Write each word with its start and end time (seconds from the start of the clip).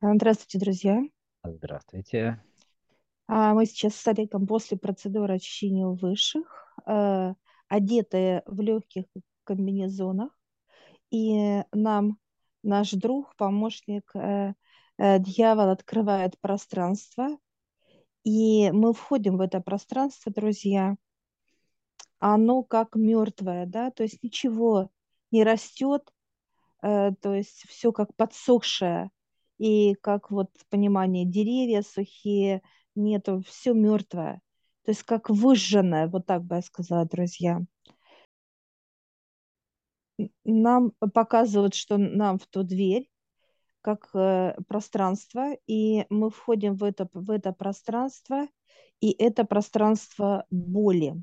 А, 0.00 0.14
Здравствуйте, 0.14 0.58
друзья. 0.58 1.02
Здравствуйте. 1.42 2.42
А, 3.28 3.54
Мы 3.54 3.64
сейчас 3.64 3.94
с 3.96 4.06
Олегом 4.06 4.46
после 4.46 4.76
процедуры 4.76 5.36
очищения 5.36 5.86
высших, 5.86 6.74
э, 6.86 7.32
одетые 7.68 8.42
в 8.44 8.60
легких 8.60 9.04
комбинезонах, 9.44 10.38
и 11.10 11.62
нам 11.72 12.18
наш 12.62 12.90
друг, 12.90 13.34
помощник, 13.36 14.10
э, 14.14 14.52
э, 14.98 15.18
дьявол 15.18 15.70
открывает 15.70 16.38
пространство, 16.40 17.28
и 18.22 18.70
мы 18.72 18.92
входим 18.92 19.38
в 19.38 19.40
это 19.40 19.60
пространство, 19.60 20.30
друзья. 20.30 20.96
Оно 22.18 22.62
как 22.64 22.96
мертвое, 22.96 23.64
да, 23.64 23.90
то 23.90 24.02
есть 24.02 24.22
ничего 24.22 24.90
не 25.30 25.42
растет, 25.42 26.12
то 26.80 27.14
есть 27.34 27.64
все 27.68 27.92
как 27.92 28.14
подсохшее, 28.16 29.10
и 29.58 29.94
как 29.94 30.30
вот 30.30 30.50
понимание 30.70 31.24
деревья 31.24 31.82
сухие, 31.82 32.62
нету, 32.94 33.42
все 33.46 33.72
мертвое. 33.74 34.40
То 34.84 34.90
есть 34.92 35.02
как 35.02 35.30
выжженное, 35.30 36.08
вот 36.08 36.26
так 36.26 36.44
бы 36.44 36.56
я 36.56 36.62
сказала, 36.62 37.04
друзья. 37.06 37.60
Нам 40.44 40.92
показывают, 41.12 41.74
что 41.74 41.98
нам 41.98 42.38
в 42.38 42.46
ту 42.46 42.62
дверь, 42.62 43.10
как 43.82 44.10
э, 44.14 44.56
пространство, 44.66 45.54
и 45.66 46.06
мы 46.08 46.30
входим 46.30 46.74
в 46.76 46.84
это, 46.84 47.08
в 47.12 47.30
это 47.30 47.52
пространство, 47.52 48.48
и 49.00 49.10
это 49.10 49.44
пространство 49.44 50.46
боли. 50.50 51.22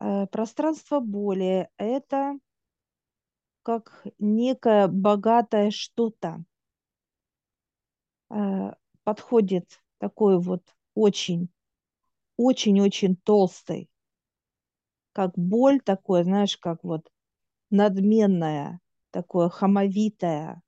Э, 0.00 0.26
пространство 0.26 1.00
боли– 1.00 1.68
это 1.78 2.38
как 3.70 4.04
некое 4.18 4.88
богатое 4.88 5.70
что-то. 5.70 6.42
Э, 8.30 8.72
подходит 9.04 9.80
такой 9.98 10.40
вот 10.40 10.64
очень, 10.96 11.50
очень-очень 12.36 13.16
толстый, 13.16 13.90
как 15.12 15.32
боль 15.36 15.80
такое, 15.80 16.24
знаешь, 16.24 16.56
как 16.56 16.82
вот 16.82 17.08
надменная, 17.70 18.80
такое 19.12 19.48
хамовитое. 19.48 20.62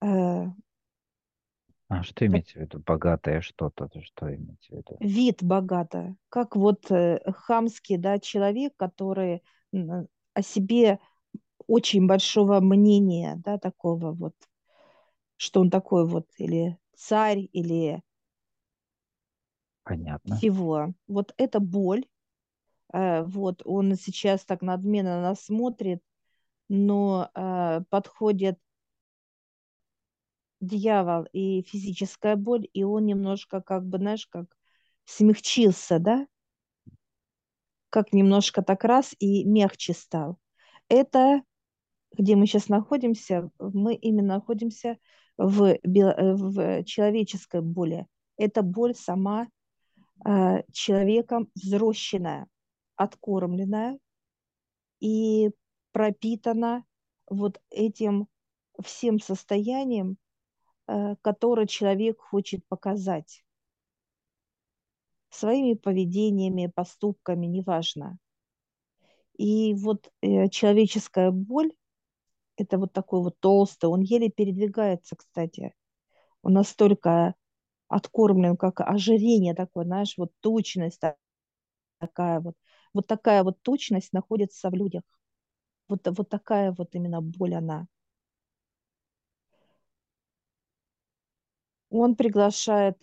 Э, 0.00 0.46
А 1.88 2.02
что 2.02 2.26
имеете 2.26 2.54
в 2.54 2.62
виду? 2.62 2.80
Богатое 2.80 3.40
что-то? 3.40 3.86
то 3.88 4.02
Что 4.02 4.34
имеете 4.34 4.68
в 4.70 4.76
виду? 4.78 4.98
вид 5.00 5.42
богато, 5.42 6.16
как 6.28 6.56
вот 6.56 6.90
э, 6.90 7.20
хамский, 7.32 7.96
да, 7.98 8.18
человек, 8.18 8.72
который 8.76 9.42
о 10.34 10.42
себе 10.42 10.98
очень 11.66 12.06
большого 12.06 12.60
мнения, 12.60 13.40
да, 13.44 13.58
такого 13.58 14.12
вот, 14.12 14.34
что 15.36 15.60
он 15.60 15.70
такой 15.70 16.06
вот, 16.06 16.26
или 16.38 16.78
царь, 16.96 17.48
или 17.52 18.02
Понятно. 19.84 20.40
всего. 20.40 20.94
Вот 21.06 21.34
это 21.36 21.60
боль, 21.60 22.04
Э, 22.92 23.22
вот 23.24 23.62
он 23.64 23.96
сейчас 23.96 24.44
так 24.44 24.62
надменно 24.62 25.22
нас 25.22 25.44
смотрит, 25.46 26.02
но 26.68 27.30
э, 27.34 27.82
подходит 27.90 28.58
дьявол 30.60 31.26
и 31.32 31.62
физическая 31.62 32.36
боль, 32.36 32.66
и 32.72 32.84
он 32.84 33.04
немножко 33.06 33.60
как 33.60 33.84
бы, 33.84 33.98
знаешь, 33.98 34.26
как 34.26 34.46
смягчился, 35.04 35.98
да, 35.98 36.26
как 37.90 38.12
немножко 38.12 38.62
так 38.62 38.84
раз 38.84 39.14
и 39.18 39.44
мягче 39.44 39.92
стал. 39.92 40.38
Это, 40.88 41.42
где 42.16 42.36
мы 42.36 42.46
сейчас 42.46 42.68
находимся, 42.68 43.50
мы 43.58 43.94
именно 43.94 44.34
находимся 44.34 44.98
в, 45.36 45.64
э, 45.64 45.78
в 45.82 46.84
человеческой 46.84 47.62
боли. 47.62 48.06
Это 48.36 48.62
боль 48.62 48.94
сама 48.94 49.48
э, 50.26 50.62
человеком 50.72 51.50
взросшенная, 51.54 52.46
откормленная, 52.96 53.98
и 55.00 55.50
пропитана 55.92 56.84
вот 57.28 57.60
этим 57.70 58.28
всем 58.82 59.18
состоянием, 59.18 60.16
э, 60.86 61.16
которое 61.22 61.66
человек 61.66 62.20
хочет 62.20 62.66
показать 62.68 63.44
своими 65.28 65.74
поведениями, 65.74 66.70
поступками, 66.72 67.46
неважно. 67.46 68.18
И 69.36 69.74
вот 69.74 70.10
э, 70.20 70.48
человеческая 70.48 71.30
боль, 71.30 71.72
это 72.56 72.78
вот 72.78 72.92
такой 72.92 73.20
вот 73.22 73.38
толстый, 73.40 73.86
он 73.86 74.00
еле 74.02 74.30
передвигается, 74.30 75.16
кстати. 75.16 75.74
Он 76.42 76.54
настолько 76.54 77.34
откормлен, 77.88 78.56
как 78.56 78.80
ожирение 78.82 79.54
такое, 79.54 79.84
знаешь, 79.86 80.14
вот 80.18 80.32
точность 80.40 81.00
такая 81.98 82.40
вот. 82.40 82.54
Вот 82.94 83.06
такая 83.06 83.42
вот 83.44 83.62
точность 83.62 84.12
находится 84.12 84.70
в 84.70 84.74
людях. 84.74 85.02
Вот, 85.88 86.06
вот 86.08 86.28
такая 86.30 86.72
вот 86.72 86.94
именно 86.94 87.22
боль 87.22 87.54
она. 87.56 87.86
Он 91.90 92.16
приглашает 92.16 92.96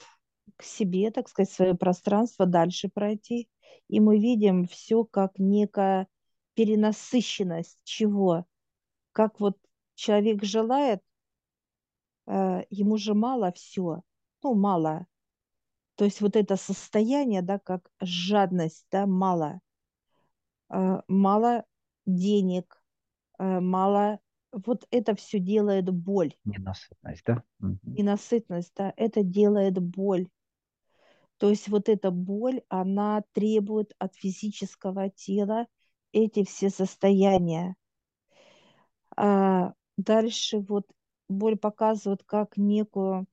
к 0.57 0.63
себе, 0.63 1.11
так 1.11 1.29
сказать, 1.29 1.51
свое 1.53 1.75
пространство 1.75 2.45
дальше 2.45 2.89
пройти. 2.89 3.49
И 3.87 3.99
мы 3.99 4.19
видим 4.19 4.67
все 4.67 5.03
как 5.05 5.33
некая 5.39 6.07
перенасыщенность 6.55 7.79
чего? 7.83 8.45
Как 9.19 9.41
вот 9.41 9.57
человек 9.95 10.45
желает, 10.45 11.03
э, 12.25 12.63
ему 12.69 12.95
же 12.95 13.13
мало 13.13 13.51
все, 13.51 14.01
ну, 14.41 14.53
мало. 14.55 15.07
То 15.95 16.05
есть 16.05 16.21
вот 16.21 16.37
это 16.37 16.55
состояние, 16.55 17.41
да, 17.41 17.59
как 17.59 17.91
жадность, 17.99 18.85
да, 18.89 19.05
мало. 19.05 19.59
Э, 20.69 21.01
мало 21.09 21.65
денег, 22.05 22.81
э, 23.39 23.59
мало. 23.59 24.21
Вот 24.53 24.87
это 24.89 25.15
все 25.15 25.39
делает 25.39 25.89
боль. 25.93 26.33
Ненасытность, 26.45 27.23
да? 27.25 27.43
Ненасытность, 27.59 28.71
да, 28.77 28.93
это 28.95 29.23
делает 29.23 29.79
боль. 29.79 30.29
То 31.39 31.49
есть 31.49 31.67
вот 31.67 31.89
эта 31.89 32.09
боль, 32.09 32.61
она 32.69 33.21
требует 33.33 33.93
от 33.99 34.15
физического 34.15 35.09
тела 35.09 35.67
эти 36.13 36.45
все 36.45 36.69
состояния. 36.69 37.75
А 39.19 39.73
дальше 39.97 40.59
вот 40.59 40.87
боль 41.27 41.57
показывает 41.57 42.23
как 42.23 42.57
некую 42.57 43.27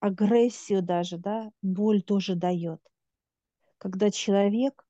агрессию 0.00 0.82
даже, 0.82 1.16
да, 1.16 1.50
боль 1.62 2.02
тоже 2.02 2.34
дает. 2.34 2.80
Когда 3.78 4.10
человек 4.10 4.84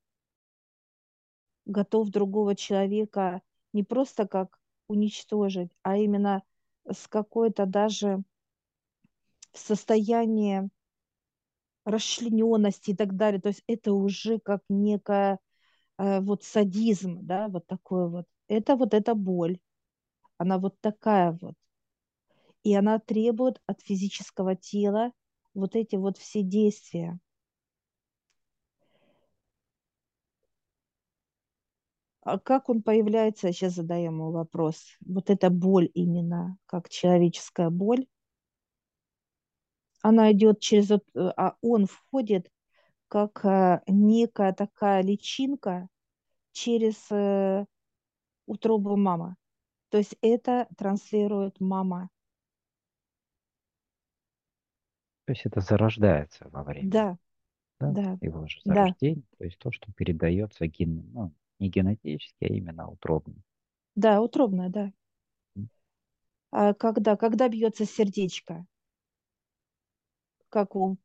готов 1.67 2.11
другого 2.11 2.55
человека 2.55 3.43
не 3.73 3.83
просто 3.83 4.27
как 4.29 4.61
уничтожить, 4.89 5.73
а 5.83 5.97
именно 5.97 6.43
с 6.91 7.09
какой-то 7.09 7.67
даже 7.67 8.23
состояние 9.55 10.69
расчлененности 11.85 12.91
и 12.91 12.97
так 12.97 13.17
далее. 13.17 13.41
То 13.41 13.49
есть 13.49 13.63
это 13.67 13.93
уже 13.93 14.39
как 14.39 14.63
некая 14.69 15.39
э, 15.99 16.21
вот 16.21 16.45
садизм, 16.45 17.21
да, 17.23 17.49
вот 17.49 17.67
такой 17.67 18.09
вот. 18.11 18.27
Это 18.49 18.77
вот 18.77 18.95
эта 18.95 19.15
боль, 19.15 19.59
она 20.43 20.59
вот 20.59 20.81
такая 20.81 21.39
вот. 21.41 21.55
И 22.65 22.75
она 22.75 22.99
требует 22.99 23.63
от 23.67 23.81
физического 23.81 24.57
тела 24.57 25.13
вот 25.55 25.77
эти 25.77 25.95
вот 25.95 26.19
все 26.19 26.43
действия. 26.43 27.21
А 32.23 32.39
как 32.41 32.69
он 32.69 32.83
появляется, 32.83 33.53
сейчас 33.53 33.75
задаю 33.75 34.07
ему 34.07 34.33
вопрос. 34.33 34.97
Вот 35.07 35.31
эта 35.31 35.49
боль 35.49 35.89
именно, 35.95 36.57
как 36.67 36.89
человеческая 36.89 37.71
боль, 37.71 38.07
она 40.01 40.33
идет 40.33 40.59
через, 40.59 40.91
а 41.15 41.55
он 41.61 41.87
входит 41.87 42.51
как 43.07 43.45
э, 43.45 43.81
некая 43.87 44.53
такая 44.53 45.03
личинка 45.03 45.89
через 46.53 46.97
э, 47.11 47.65
утробу 48.47 48.97
мамы. 48.97 49.37
То 49.93 49.99
есть 49.99 50.17
это 50.23 50.67
транслирует 50.77 51.61
мама. 51.61 52.11
То 55.25 55.33
есть 55.33 55.47
это 55.47 55.61
зарождается 55.61 56.49
во 56.51 56.63
время, 56.63 56.97
Да, 56.97 57.19
да? 57.81 57.99
да, 57.99 58.19
Его 58.21 58.47
же 58.49 58.61
да, 58.65 58.87
зарождение, 58.87 59.25
то 59.39 59.45
есть 59.45 59.59
то, 59.59 59.73
что 59.73 59.93
передается 59.93 60.67
ген, 60.69 61.05
ну, 61.15 61.35
не 61.61 61.71
генетически, 61.71 62.45
а 62.45 62.49
именно 62.55 62.89
утробно. 62.91 63.37
да, 63.95 64.21
утробная, 64.21 64.69
да. 64.69 64.93
М. 65.57 65.69
А 66.51 66.73
когда, 66.73 67.17
когда 67.17 67.47
бьется 67.51 67.85
сердечко, 67.85 68.65
как 70.49 70.77
у 70.77 70.97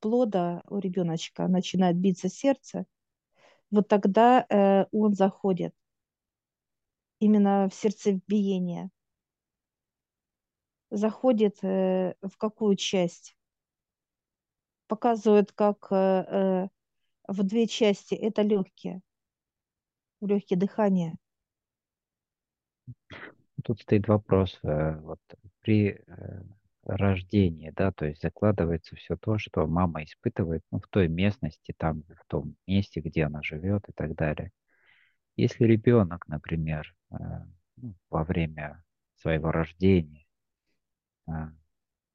плода, 0.00 0.62
у 0.68 0.78
ребеночка 0.78 1.48
начинает 1.48 1.96
биться 1.96 2.28
сердце, 2.28 2.84
вот 3.70 3.88
тогда 3.88 4.46
э, 4.48 4.86
он 4.92 5.14
заходит 5.14 5.74
именно 7.18 7.68
в 7.68 7.74
сердцебиение. 7.74 8.90
заходит 10.90 11.58
э, 11.62 12.14
в 12.22 12.36
какую 12.36 12.76
часть? 12.76 13.36
Показывают, 14.88 15.52
как 15.52 15.88
э, 15.90 15.96
э, 15.96 16.68
в 17.26 17.42
две 17.42 17.66
части 17.66 18.14
это 18.14 18.42
легкие, 18.42 19.00
легкие 20.20 20.58
дыхания. 20.58 21.16
Тут 23.64 23.80
стоит 23.80 24.06
вопрос, 24.06 24.58
э, 24.62 24.96
вот 25.00 25.18
при 25.60 25.88
э, 26.06 26.42
рождении, 26.84 27.72
да, 27.74 27.90
то 27.90 28.06
есть 28.06 28.22
закладывается 28.22 28.94
все 28.94 29.16
то, 29.16 29.38
что 29.38 29.66
мама 29.66 30.04
испытывает 30.04 30.62
ну, 30.70 30.78
в 30.78 30.86
той 30.88 31.08
местности, 31.08 31.74
там, 31.76 32.04
в 32.04 32.24
том 32.28 32.54
месте, 32.68 33.00
где 33.00 33.24
она 33.24 33.42
живет 33.42 33.88
и 33.88 33.92
так 33.92 34.14
далее. 34.14 34.52
Если 35.34 35.64
ребенок, 35.64 36.28
например, 36.28 36.95
ну, 37.10 37.94
во 38.10 38.24
время 38.24 38.82
своего 39.16 39.50
рождения, 39.50 40.26
э, 41.28 41.32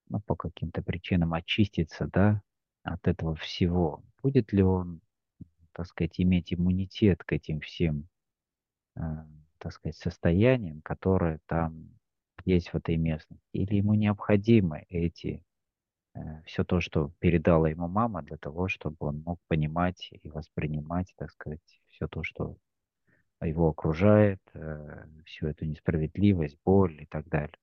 ну, 0.10 0.20
по 0.22 0.36
каким-то 0.36 0.82
причинам 0.82 1.34
очистится, 1.34 2.08
да, 2.08 2.42
от 2.84 3.08
этого 3.08 3.36
всего, 3.36 4.04
будет 4.22 4.52
ли 4.54 4.64
он, 4.64 5.02
так 5.74 5.88
сказать, 5.88 6.20
иметь 6.20 6.54
иммунитет 6.54 7.24
к 7.24 7.34
этим 7.34 7.62
всем, 7.62 8.08
э, 8.96 9.02
так 9.58 9.74
сказать, 9.74 9.98
состояниям, 9.98 10.82
которые 10.82 11.40
там 11.46 11.90
есть 12.46 12.70
в 12.70 12.76
этой 12.76 12.98
местности, 12.98 13.46
или 13.54 13.76
ему 13.76 13.94
необходимы 13.94 14.86
эти 14.90 15.44
все 16.46 16.64
то, 16.64 16.82
что 16.82 17.12
передала 17.20 17.70
ему 17.70 17.88
мама, 17.88 18.22
для 18.22 18.38
того, 18.38 18.68
чтобы 18.68 18.98
он 19.00 19.22
мог 19.22 19.40
понимать 19.48 20.10
и 20.12 20.30
воспринимать, 20.30 21.14
так 21.16 21.32
сказать, 21.32 21.62
все 21.88 22.08
то, 22.08 22.24
что 22.24 22.58
его 23.48 23.70
окружает, 23.70 24.40
э, 24.54 25.06
всю 25.26 25.48
эту 25.48 25.66
несправедливость, 25.66 26.58
боль 26.64 27.02
и 27.02 27.06
так 27.06 27.28
далее. 27.28 27.58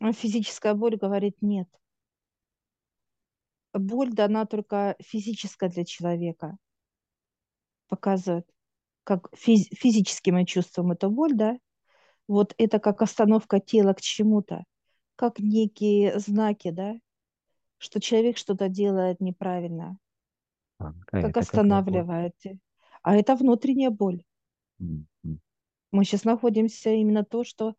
А 0.00 0.12
физическая 0.12 0.74
боль 0.74 0.96
говорит 0.96 1.36
нет. 1.40 1.68
Боль 3.74 4.12
дана 4.12 4.44
только 4.44 4.96
физическая 5.00 5.70
для 5.70 5.84
человека. 5.84 6.56
Показывает, 7.88 8.46
как 9.04 9.28
физ- 9.34 9.68
физически 9.74 10.30
мы 10.30 10.44
чувствуем 10.44 10.92
эту 10.92 11.10
боль, 11.10 11.34
да? 11.34 11.58
Вот 12.28 12.54
это 12.58 12.78
как 12.78 13.02
остановка 13.02 13.60
тела 13.60 13.94
к 13.94 14.00
чему-то, 14.00 14.64
как 15.16 15.38
некие 15.38 16.18
знаки, 16.18 16.70
да? 16.70 16.94
Что 17.78 18.00
человек 18.00 18.38
что-то 18.38 18.68
делает 18.68 19.20
неправильно. 19.20 19.98
А, 20.78 20.92
как 21.10 21.36
останавливает. 21.36 22.34
А 23.02 23.16
это 23.16 23.36
внутренняя 23.36 23.90
боль. 23.90 24.24
Мы 25.90 26.04
сейчас 26.04 26.24
находимся 26.24 26.90
именно 26.90 27.24
то, 27.24 27.44
что 27.44 27.76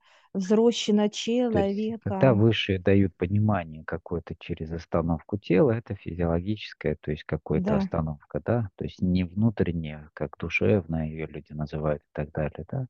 То 1.51 1.59
есть, 1.59 1.69
человека. 1.69 1.99
когда 1.99 2.33
высшие 2.33 2.79
дают 2.79 3.15
понимание 3.15 3.85
какое-то 3.85 4.35
через 4.37 4.71
остановку 4.73 5.37
тела, 5.37 5.71
это 5.71 5.95
физиологическая, 5.95 6.97
то 6.99 7.11
есть 7.11 7.23
какая-то 7.23 7.75
Да, 7.75 7.77
остановка, 7.77 8.41
да? 8.43 8.69
То 8.75 8.83
есть 8.83 9.01
не 9.01 9.23
внутренняя, 9.23 10.09
как 10.13 10.35
душевная, 10.37 11.05
ее 11.07 11.27
люди 11.27 11.53
называют 11.53 12.01
и 12.03 12.09
так 12.11 12.31
далее, 12.33 12.65
да? 12.69 12.87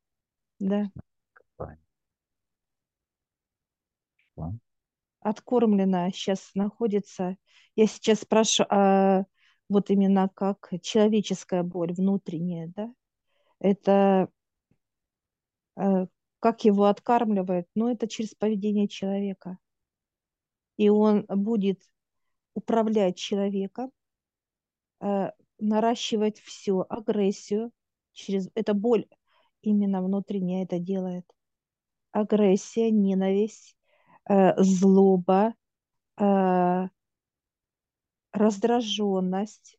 да. 0.60 0.92
Откормлена 5.22 6.12
сейчас 6.12 6.52
находится. 6.54 7.38
Я 7.76 7.88
сейчас 7.88 8.20
спрашиваю, 8.22 8.68
а 8.72 9.24
вот 9.70 9.90
именно 9.90 10.30
как 10.30 10.72
человеческая 10.82 11.64
боль 11.64 11.94
внутренняя, 11.94 12.72
да? 12.76 12.94
Это 13.60 14.30
э, 15.78 16.08
как 16.40 16.66
его 16.66 16.86
откармливают? 16.86 17.68
Ну, 17.76 17.90
это 17.90 18.08
через 18.08 18.36
поведение 18.36 18.88
человека. 18.88 19.58
И 20.78 20.90
он 20.90 21.26
будет 21.30 21.82
управлять 22.54 23.18
человеком, 23.18 23.92
э, 25.00 25.32
наращивать 25.60 26.40
все, 26.40 26.86
агрессию. 26.90 27.72
Через... 28.12 28.50
Это 28.56 28.74
боль 28.74 29.08
именно 29.62 30.04
внутренняя 30.04 30.66
это 30.66 30.80
делает. 30.80 31.26
Агрессия, 32.12 32.92
ненависть, 32.92 33.76
э, 34.30 34.62
злоба, 34.62 35.56
раздраженность. 38.34 39.78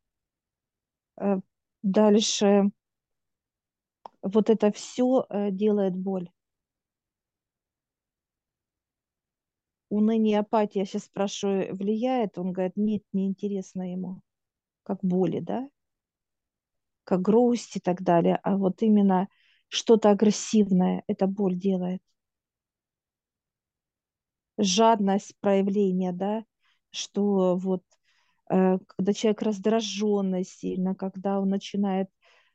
Э, 1.17 1.41
дальше 1.83 2.71
вот 4.23 4.51
это 4.51 4.73
все 4.73 5.25
э, 5.31 5.51
делает 5.53 5.95
боль. 5.97 6.29
Уныние, 9.89 10.41
апатия, 10.41 10.85
сейчас 10.85 11.05
спрашиваю, 11.05 11.75
влияет? 11.75 12.37
Он 12.39 12.53
говорит, 12.53 12.77
нет, 12.77 13.03
неинтересно 13.15 13.91
ему. 13.91 14.21
Как 14.85 14.99
боли, 15.03 15.41
да? 15.41 15.69
Как 17.05 17.23
грусть 17.23 17.77
и 17.77 17.81
так 17.81 18.03
далее. 18.03 18.39
А 18.43 18.57
вот 18.57 18.83
именно 18.83 19.29
что-то 19.69 20.11
агрессивное, 20.11 21.03
это 21.07 21.27
боль 21.27 21.55
делает. 21.57 22.03
Жадность 24.59 25.37
проявления, 25.41 26.11
да, 26.13 26.45
что 26.91 27.57
вот 27.57 27.83
когда 28.49 29.13
человек 29.15 29.43
раздраженный 29.43 30.45
сильно, 30.45 30.95
когда 30.95 31.41
он 31.41 31.49
начинает 31.49 32.09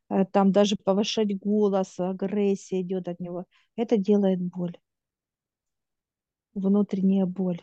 э, 0.10 0.26
там 0.26 0.52
даже 0.52 0.76
повышать 0.76 1.38
голос, 1.40 2.00
агрессия 2.00 2.82
идет 2.82 3.08
от 3.08 3.20
него, 3.20 3.46
это 3.76 3.98
делает 3.98 4.40
боль, 4.42 4.78
внутренняя 6.54 7.26
боль. 7.26 7.62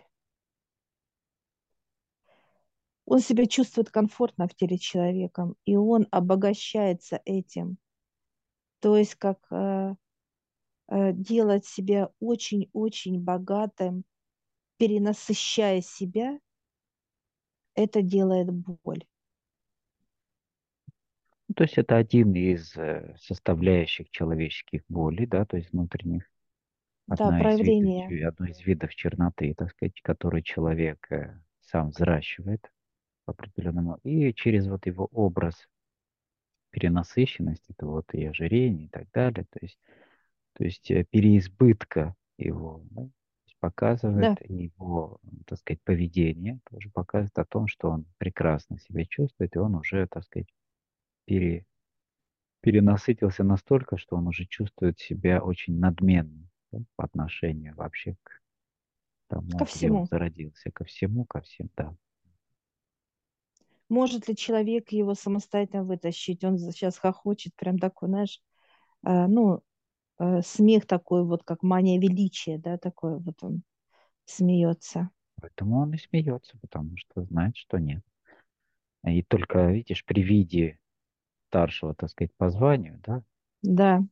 Он 3.04 3.20
себя 3.20 3.46
чувствует 3.46 3.90
комфортно 3.90 4.48
в 4.48 4.54
теле 4.56 4.78
человека, 4.78 5.52
и 5.64 5.76
он 5.76 6.08
обогащается 6.10 7.20
этим. 7.24 7.78
То 8.80 8.96
есть 8.96 9.14
как 9.14 9.38
э, 9.50 9.94
э, 10.88 11.12
делать 11.12 11.66
себя 11.66 12.10
очень-очень 12.20 13.20
богатым, 13.20 14.04
перенасыщая 14.76 15.80
себя, 15.82 16.38
это 17.76 18.02
делает 18.02 18.52
боль. 18.52 19.04
Ну, 21.48 21.54
То 21.54 21.64
есть 21.64 21.78
это 21.78 21.96
один 21.96 22.34
из 22.34 22.76
э, 22.76 23.14
составляющих 23.20 24.10
человеческих 24.10 24.82
болей, 24.88 25.26
да, 25.26 25.44
то 25.44 25.56
есть 25.56 25.72
внутренних. 25.72 26.24
Да, 27.06 27.30
Одна 27.30 27.46
из 27.46 27.60
видов, 27.60 28.04
проявление. 28.06 28.28
одно 28.28 28.46
из 28.46 28.60
видов 28.64 28.94
черноты, 28.94 29.54
так 29.54 29.70
сказать, 29.70 30.00
который 30.02 30.42
человек 30.42 31.06
э, 31.10 31.40
сам 31.60 31.90
взращивает 31.90 32.70
по 33.24 33.32
определенному. 33.32 33.98
И 34.04 34.34
через 34.34 34.66
вот 34.68 34.86
его 34.86 35.06
образ 35.12 35.68
перенасыщенность, 36.70 37.64
это 37.70 37.86
вот 37.86 38.12
и 38.12 38.24
ожирение 38.26 38.86
и 38.86 38.90
так 38.90 39.10
далее, 39.12 39.46
то 39.50 39.58
есть, 39.62 39.78
то 40.54 40.64
есть 40.64 40.90
э, 40.90 41.04
переизбытка 41.10 42.14
его, 42.38 42.82
да, 42.90 43.02
есть 43.02 43.15
показывает 43.60 44.30
Да, 44.30 44.36
его, 44.48 45.20
так 45.46 45.58
сказать, 45.58 45.82
поведение, 45.84 46.60
тоже 46.70 46.90
показывает 46.90 47.38
о 47.38 47.44
том, 47.44 47.68
что 47.68 47.90
он 47.90 48.06
прекрасно 48.18 48.78
себя 48.78 49.04
чувствует, 49.06 49.56
и 49.56 49.58
он 49.58 49.74
уже, 49.76 50.06
так 50.08 50.24
сказать, 50.24 50.48
пере, 51.26 51.66
перенасытился 52.60 53.44
настолько, 53.44 53.96
что 53.98 54.16
он 54.16 54.28
уже 54.28 54.46
чувствует 54.46 54.98
себя 55.00 55.42
очень 55.42 55.78
надменным 55.78 56.50
да, 56.72 56.80
по 56.96 57.04
отношению 57.04 57.74
вообще 57.76 58.16
к 58.22 58.40
ко 59.56 59.64
тому, 59.66 59.68
где 59.72 59.90
он 59.92 60.00
всему. 60.00 60.10
зародился, 60.10 60.70
ко 60.72 60.84
всему, 60.84 61.24
ко 61.26 61.40
всем, 61.42 61.70
да. 61.76 61.94
Может 63.88 64.28
ли 64.28 64.36
человек 64.36 64.90
его 64.90 65.14
самостоятельно 65.14 65.84
вытащить? 65.84 66.44
Он 66.44 66.58
сейчас 66.58 66.98
хохочет, 66.98 67.54
прям 67.56 67.78
такой, 67.78 68.08
знаешь, 68.08 68.42
э, 69.06 69.26
ну, 69.28 69.62
э, 70.18 70.42
смех 70.42 70.86
такой 70.86 71.24
вот, 71.24 71.42
как 71.44 71.62
мания 71.62 72.00
величия, 72.00 72.58
да, 72.58 72.78
такой 72.78 73.18
вот 73.18 73.42
он 73.42 73.62
смеется. 74.26 75.10
Поэтому 75.40 75.78
он 75.78 75.94
и 75.94 75.96
смеется, 75.96 76.58
потому 76.58 76.94
что 76.98 77.24
знает, 77.24 77.56
что 77.56 77.78
нет. 77.78 78.02
И 79.06 79.22
только, 79.22 79.70
видишь, 79.70 80.04
при 80.04 80.22
виде 80.22 80.78
старшего, 81.48 81.94
так 81.94 82.10
сказать, 82.10 82.34
по 82.36 82.50
званию, 82.50 83.00
да, 83.06 83.22
Да, 83.62 84.02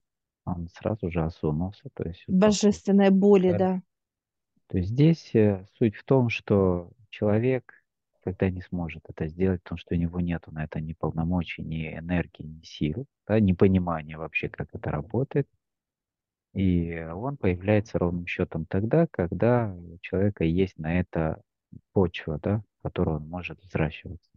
он 0.46 0.68
сразу 0.68 1.10
же 1.10 1.22
осунулся, 1.22 1.88
то 1.94 2.04
есть 2.04 2.24
вот 2.28 2.38
божественной 2.42 3.08
так 3.20 3.20
боли, 3.20 3.46
далее. 3.46 3.68
да, 3.68 3.82
То 4.68 4.78
есть 4.78 4.90
здесь 4.90 5.34
э, 5.34 5.66
суть 5.78 5.96
в 5.96 6.04
том, 6.04 6.28
что 6.30 6.90
человек 7.10 7.72
когда 8.22 8.50
не 8.50 8.62
сможет 8.62 9.04
это 9.08 9.28
сделать, 9.28 9.62
потому 9.62 9.78
что 9.78 9.94
у 9.94 9.98
него 9.98 10.20
нету 10.20 10.50
на 10.52 10.64
это 10.64 10.80
ни 10.80 10.94
полномочий, 10.94 11.62
ни 11.62 11.88
энергии, 11.88 12.42
ни 12.44 12.62
сил, 12.64 13.06
да, 13.26 13.40
ни 13.40 13.52
понимания 13.52 14.16
вообще, 14.18 14.48
как 14.48 14.68
это 14.74 14.90
работает. 14.90 15.48
И 16.54 16.98
он 17.00 17.36
появляется 17.36 17.98
ровным 17.98 18.26
счетом 18.26 18.66
тогда, 18.66 19.06
когда 19.10 19.74
у 19.74 19.98
человека 20.00 20.44
есть 20.44 20.78
на 20.78 21.00
это 21.00 21.42
почва, 21.92 22.38
да, 22.42 22.62
в 22.80 22.82
которой 22.82 23.16
он 23.16 23.28
может 23.28 23.60
взращиваться. 23.62 24.30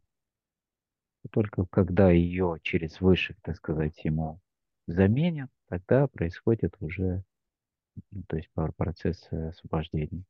И 1.23 1.29
только 1.29 1.65
когда 1.67 2.09
ее 2.11 2.57
через 2.63 3.01
высших, 3.01 3.37
так 3.41 3.55
сказать, 3.57 4.03
ему 4.03 4.39
заменят, 4.87 5.51
тогда 5.69 6.07
происходит 6.07 6.75
уже 6.79 7.23
Ну, 8.11 8.23
то 8.27 8.37
есть 8.37 8.49
про 8.53 8.71
процесс 8.73 9.27
э, 9.31 9.49
освобождения. 9.49 10.23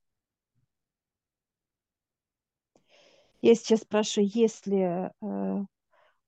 Я 3.42 3.56
сейчас 3.56 3.82
спрашиваю, 3.82 4.30
если 4.34 5.12
э, 5.22 5.66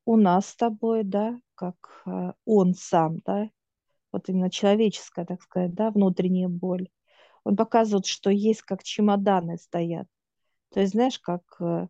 у 0.05 0.17
нас 0.17 0.47
с 0.47 0.55
тобой, 0.55 1.03
да, 1.03 1.39
как 1.55 2.03
э, 2.05 2.33
он 2.45 2.73
сам, 2.75 3.19
да, 3.25 3.49
вот 4.11 4.29
именно 4.29 4.49
человеческая, 4.49 5.25
так 5.25 5.41
сказать, 5.41 5.73
да, 5.73 5.91
внутренняя 5.91 6.49
боль, 6.49 6.89
он 7.43 7.55
показывает, 7.55 8.05
что 8.05 8.29
есть 8.29 8.61
как 8.61 8.83
чемоданы 8.83 9.57
стоят. 9.57 10.07
То 10.73 10.81
есть, 10.81 10.93
знаешь, 10.93 11.19
как 11.19 11.41
э, 11.59 11.87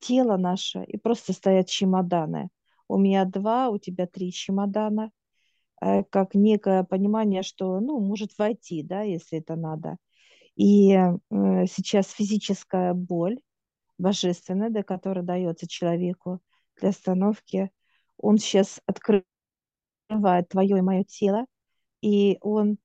тело 0.00 0.36
наше, 0.36 0.84
и 0.84 0.96
просто 0.96 1.32
стоят 1.32 1.68
чемоданы. 1.68 2.48
У 2.88 2.98
меня 2.98 3.24
два, 3.24 3.68
у 3.68 3.78
тебя 3.78 4.06
три 4.06 4.32
чемодана, 4.32 5.12
э, 5.80 6.02
как 6.04 6.34
некое 6.34 6.84
понимание, 6.84 7.42
что, 7.42 7.80
ну, 7.80 8.00
может 8.00 8.36
войти, 8.38 8.82
да, 8.82 9.02
если 9.02 9.38
это 9.38 9.56
надо. 9.56 9.96
И 10.56 10.92
э, 10.92 11.16
сейчас 11.30 12.10
физическая 12.10 12.94
боль, 12.94 13.40
божественная, 13.98 14.70
да, 14.70 14.82
которая 14.82 15.24
дается 15.24 15.68
человеку 15.68 16.40
для 16.80 16.88
остановки, 16.90 17.70
он 18.16 18.38
сейчас 18.38 18.80
открывает 20.10 20.48
твое 20.48 20.78
и 20.78 20.80
мое 20.80 21.04
тело, 21.04 21.46
и 22.02 22.38
он 22.42 22.78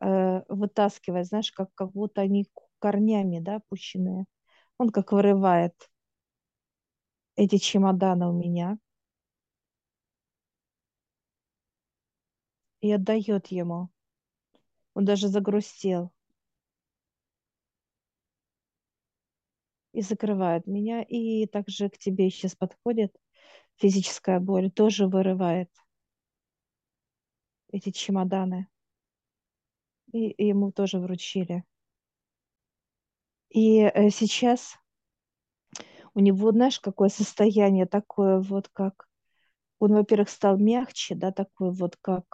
э, 0.00 0.42
вытаскивает, 0.48 1.26
знаешь, 1.26 1.52
как, 1.52 1.70
как 1.74 1.92
будто 1.92 2.22
они 2.22 2.48
корнями, 2.80 3.40
да, 3.40 3.60
пущенные. 3.68 4.26
Он 4.78 4.90
как 4.90 5.12
вырывает 5.12 5.74
эти 7.36 7.58
чемоданы 7.58 8.26
у 8.28 8.32
меня 8.32 8.78
и 12.82 12.92
отдает 12.92 13.46
ему. 13.46 13.88
Он 14.94 15.04
даже 15.04 15.28
загрустил. 15.28 16.10
И 19.92 20.02
закрывает 20.02 20.66
меня. 20.66 21.02
И 21.02 21.46
также 21.46 21.88
к 21.88 21.98
тебе 21.98 22.30
сейчас 22.30 22.54
подходит 22.56 23.14
физическая 23.76 24.40
боль, 24.40 24.70
тоже 24.70 25.06
вырывает 25.06 25.70
эти 27.72 27.90
чемоданы. 27.90 28.68
И, 30.12 30.30
и 30.30 30.46
ему 30.46 30.70
тоже 30.70 30.98
вручили. 30.98 31.64
И 33.48 33.80
э, 33.80 34.10
сейчас 34.10 34.76
у 36.14 36.20
него, 36.20 36.52
знаешь, 36.52 36.80
какое 36.80 37.08
состояние 37.08 37.86
такое 37.86 38.40
вот 38.40 38.68
как... 38.68 39.08
Он, 39.78 39.94
во-первых, 39.94 40.28
стал 40.28 40.58
мягче, 40.58 41.14
да, 41.14 41.32
такой 41.32 41.72
вот 41.72 41.96
как... 42.00 42.24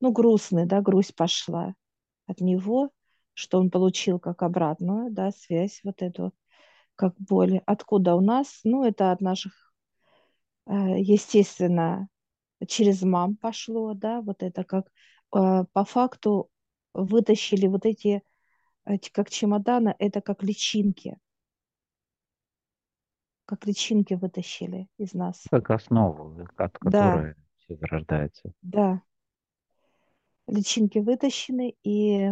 Ну, 0.00 0.10
грустный, 0.10 0.66
да, 0.66 0.80
грусть 0.80 1.14
пошла 1.14 1.74
от 2.26 2.40
него, 2.40 2.90
что 3.34 3.60
он 3.60 3.70
получил 3.70 4.18
как 4.18 4.42
обратную, 4.42 5.12
да, 5.12 5.30
связь 5.30 5.80
вот 5.84 6.02
эту, 6.02 6.32
как 6.96 7.14
боль. 7.18 7.60
Откуда 7.66 8.16
у 8.16 8.20
нас? 8.20 8.60
Ну, 8.64 8.84
это 8.84 9.12
от 9.12 9.20
наших, 9.20 9.52
э, 10.66 10.98
естественно, 10.98 12.08
через 12.68 13.02
мам 13.02 13.36
пошло, 13.36 13.94
да, 13.94 14.20
вот 14.20 14.42
это 14.42 14.64
как 14.64 14.86
э, 15.34 15.64
по 15.72 15.84
факту 15.84 16.50
вытащили 16.94 17.66
вот 17.66 17.86
эти, 17.86 18.22
эти 18.84 19.10
как 19.10 19.30
чемоданы, 19.30 19.94
это 19.98 20.20
как 20.20 20.42
личинки, 20.42 21.18
как 23.44 23.66
личинки 23.66 24.14
вытащили 24.14 24.88
из 24.98 25.14
нас. 25.14 25.44
Как 25.50 25.70
основу, 25.70 26.46
от 26.56 26.78
Да, 26.80 27.14
которой 27.14 27.34
все 27.58 27.76
зарождается. 27.76 28.52
да, 28.62 29.02
личинки 30.46 30.98
вытащены, 30.98 31.76
и 31.82 32.30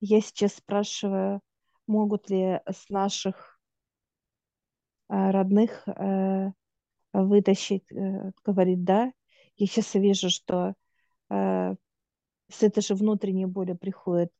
я 0.00 0.20
сейчас 0.20 0.54
спрашиваю, 0.54 1.40
могут 1.86 2.30
ли 2.30 2.60
с 2.66 2.88
наших 2.90 3.58
э, 5.08 5.30
родных 5.30 5.86
э, 5.88 6.52
вытащить, 7.12 7.90
э, 7.92 8.32
говорит, 8.44 8.84
да. 8.84 9.12
Я 9.56 9.66
сейчас 9.66 9.94
вижу, 9.94 10.30
что 10.30 10.74
э, 11.30 11.74
с 12.48 12.62
этой 12.62 12.82
же 12.82 12.94
внутренней 12.94 13.46
боли 13.46 13.72
приходит 13.72 14.30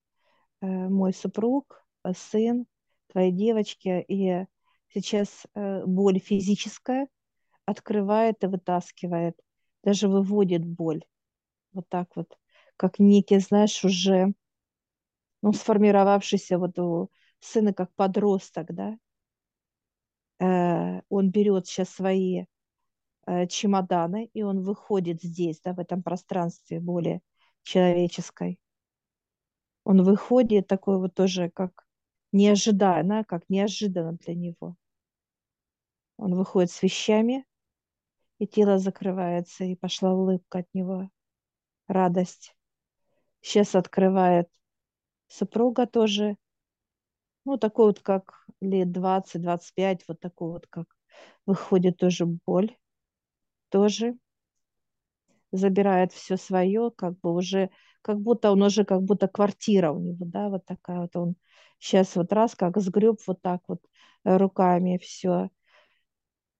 э, 0.61 0.67
мой 0.67 1.15
супруг, 1.15 1.85
э, 2.05 2.13
сын, 2.15 2.67
твои 3.09 3.33
девочки, 3.33 4.05
и 4.09 4.47
сейчас 4.93 5.47
э, 5.55 5.85
боль 5.87 6.19
физическая 6.19 7.09
открывает 7.65 8.45
и 8.45 8.47
вытаскивает, 8.47 9.41
даже 9.83 10.09
выводит 10.09 10.65
боль. 10.65 11.03
Вот 11.73 11.89
так 11.89 12.15
вот, 12.15 12.39
как 12.77 12.99
некий, 12.99 13.39
знаешь, 13.39 13.85
уже 13.85 14.35
ну, 15.43 15.53
сформировавшийся 15.53 16.59
вот 16.59 16.79
у 16.79 17.11
сына 17.41 17.73
как 17.73 17.93
подросток, 17.95 18.75
да, 18.75 18.99
э, 20.41 21.01
он 21.09 21.31
берет 21.31 21.67
сейчас 21.67 21.91
свои 21.91 22.45
чемоданы, 23.49 24.31
и 24.35 24.43
он 24.43 24.63
выходит 24.63 25.23
здесь, 25.23 25.61
да, 25.63 25.73
в 25.75 25.81
этом 25.81 26.03
пространстве 26.03 26.81
более 26.81 27.21
человеческой. 27.63 28.59
Он 29.85 30.03
выходит 30.03 30.67
такой 30.67 30.99
вот 30.99 31.15
тоже 31.15 31.49
как 31.49 31.87
неожиданно, 32.33 33.25
как 33.25 33.49
неожиданно 33.49 34.13
для 34.13 34.35
него. 34.35 34.77
Он 36.19 36.35
выходит 36.35 36.71
с 36.71 36.83
вещами, 36.83 37.47
и 38.39 38.47
тело 38.47 38.79
закрывается, 38.79 39.65
и 39.65 39.77
пошла 39.77 40.13
улыбка 40.15 40.59
от 40.61 40.67
него, 40.75 41.11
радость. 41.89 42.57
Сейчас 43.43 43.75
открывает 43.75 44.49
супруга 45.29 45.87
тоже, 45.87 46.37
ну, 47.45 47.57
такой 47.59 47.87
вот, 47.87 48.01
как 48.01 48.47
лет 48.61 48.93
20-25, 48.93 50.05
вот 50.09 50.21
такой 50.21 50.53
вот, 50.53 50.67
как 50.67 50.87
выходит 51.47 51.97
тоже 51.97 52.27
боль, 52.27 52.77
тоже 53.71 54.17
забирает 55.53 56.13
все 56.13 56.37
свое, 56.37 56.91
как 56.91 57.19
бы 57.21 57.33
уже, 57.35 57.71
как 58.03 58.21
будто 58.21 58.51
он 58.53 58.63
уже, 58.63 58.85
как 58.85 59.03
будто 59.03 59.29
квартира 59.29 59.93
у 59.93 60.01
него, 60.01 60.25
да, 60.27 60.49
вот 60.49 60.65
такая 60.67 61.01
вот 61.01 61.17
он 61.17 61.37
сейчас 61.79 62.17
вот 62.17 62.33
раз 62.33 62.55
как 62.55 62.79
сгреб 62.79 63.19
вот 63.27 63.43
так 63.43 63.63
вот 63.69 63.81
э, 64.25 64.37
руками 64.37 64.99
все 64.99 65.51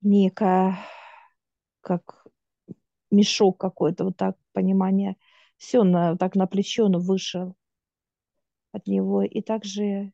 некое, 0.01 0.79
как 1.81 2.27
мешок 3.11 3.59
какой-то, 3.59 4.05
вот 4.05 4.17
так 4.17 4.37
понимание, 4.53 5.17
все 5.57 5.83
на, 5.85 6.17
так 6.17 6.35
на 6.35 6.47
плечо 6.47 6.85
он 6.87 6.99
вышел 6.99 7.57
от 8.73 8.87
него 8.87 9.23
и 9.23 9.41
также 9.43 10.13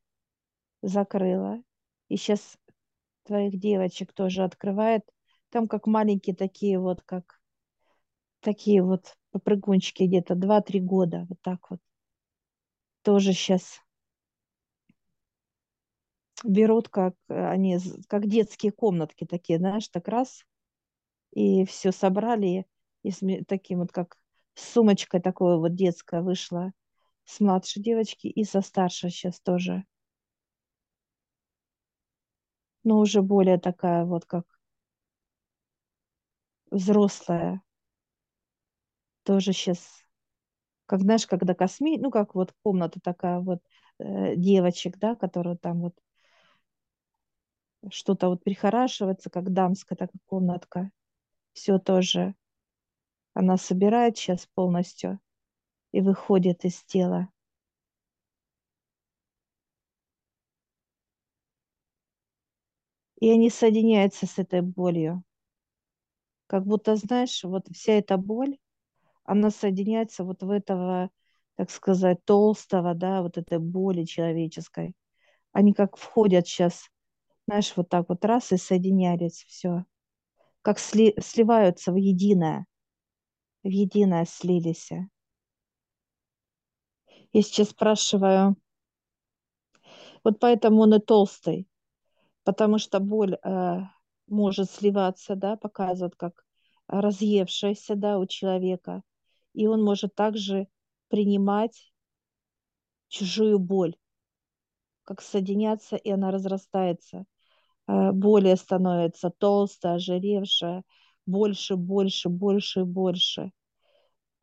закрыла. 0.83 1.63
И 2.09 2.17
сейчас 2.17 2.59
твоих 3.25 3.59
девочек 3.59 4.13
тоже 4.13 4.45
открывает. 4.45 5.03
Там 5.53 5.69
как 5.69 5.87
маленькие 5.87 6.35
такие 6.35 6.79
вот, 6.81 7.03
как 7.03 7.39
такие 8.43 8.83
вот 8.83 9.17
попрыгунчики 9.31 10.03
где-то 10.03 10.35
2-3 10.35 10.81
года, 10.81 11.27
вот 11.29 11.39
так 11.43 11.71
вот. 11.71 11.79
Тоже 13.05 13.33
сейчас 13.33 13.83
берут, 16.45 16.89
как 16.89 17.15
они, 17.29 17.79
как 18.09 18.27
детские 18.27 18.73
комнатки 18.73 19.25
такие, 19.25 19.59
знаешь, 19.59 19.89
так 19.89 20.09
раз, 20.09 20.45
и 21.33 21.65
все 21.67 21.93
собрали, 21.93 22.67
и 23.03 23.11
с 23.13 23.21
таким 23.49 23.81
вот, 23.81 23.93
как 23.93 24.19
сумочкой 24.55 25.21
такой 25.21 25.59
вот 25.59 25.75
детская 25.77 26.23
вышла 26.23 26.73
с 27.25 27.41
младшей 27.41 27.83
девочки 27.83 28.29
и 28.29 28.45
со 28.45 28.63
старшей 28.63 29.11
сейчас 29.11 29.41
тоже. 29.41 29.85
Но 32.85 32.99
уже 32.99 33.23
более 33.23 33.59
такая 33.59 34.05
вот, 34.05 34.25
как 34.25 34.45
взрослая. 36.73 37.63
Тоже 39.25 39.53
сейчас, 39.53 40.05
как 40.87 41.01
знаешь, 41.03 41.27
когда 41.27 41.55
косми, 41.55 41.99
ну 41.99 42.11
как 42.11 42.35
вот 42.35 42.55
комната 42.63 43.01
такая 43.03 43.41
вот 43.41 43.61
э, 43.99 44.37
девочек, 44.37 44.99
да, 44.99 45.17
которые 45.17 45.57
там 45.59 45.81
вот 45.83 45.95
что-то 47.91 48.29
вот 48.29 48.43
прихорашивается, 48.43 49.31
как 49.31 49.53
дамская 49.53 49.97
такая 49.97 50.21
комнатка. 50.27 50.91
Все 51.55 51.79
тоже 51.79 52.35
она 53.35 53.59
собирает 53.59 54.17
сейчас 54.17 54.47
полностью 54.55 55.21
и 55.93 56.01
выходит 56.03 56.65
из 56.65 56.83
тела. 56.85 57.29
И 63.21 63.31
они 63.31 63.49
соединяются 63.49 64.27
с 64.27 64.39
этой 64.39 64.61
болью. 64.61 65.25
Как 66.53 66.67
будто, 66.67 66.97
знаешь, 66.97 67.45
вот 67.45 67.67
вся 67.75 67.95
эта 67.95 68.19
боль, 68.19 68.59
она 69.25 69.51
соединяется 69.51 70.25
вот 70.25 70.43
в 70.43 70.51
этого, 70.51 71.11
так 71.57 71.71
сказать, 71.71 72.25
толстого, 72.27 72.95
да, 72.95 73.23
вот 73.23 73.39
этой 73.39 73.59
боли 73.59 74.05
человеческой. 74.05 74.95
Они 75.53 75.75
как 75.75 75.97
входят 75.97 76.49
сейчас, 76.49 76.91
знаешь, 77.47 77.73
вот 77.77 77.89
так 77.91 78.09
вот 78.09 78.25
раз 78.25 78.53
и 78.53 78.59
соединялись, 78.59 79.45
все. 79.49 79.85
Как 80.63 80.79
сли, 80.79 81.15
сливаются 81.21 81.93
в 81.93 81.97
единое, 81.97 82.67
в 83.65 83.69
единое 83.69 84.27
слились. 84.27 84.91
Я 87.33 87.43
сейчас 87.43 87.71
спрашиваю, 87.71 88.57
вот 90.25 90.39
поэтому 90.41 90.81
он 90.83 90.95
и 90.95 91.01
толстый, 91.01 91.69
потому 92.45 92.79
что 92.79 93.01
боль 93.01 93.37
э, 93.45 93.81
может 94.33 94.71
сливаться, 94.71 95.37
да, 95.37 95.57
показывает 95.57 96.17
как 96.17 96.45
разъевшаяся, 96.89 97.95
да, 97.95 98.19
у 98.19 98.27
человека, 98.27 99.03
и 99.55 99.67
он 99.67 99.83
может 99.85 100.15
также 100.15 100.67
принимать 101.09 101.93
чужую 103.09 103.59
боль, 103.59 103.95
как 105.05 105.21
соединяться, 105.21 105.97
и 105.97 106.11
она 106.11 106.31
разрастается. 106.31 107.25
Э, 107.87 108.13
более 108.13 108.57
становится 108.57 109.31
толстая, 109.31 109.95
ожиревшая, 109.97 110.83
больше, 111.27 111.77
больше, 111.77 112.29
больше 112.29 112.85
больше. 112.85 113.53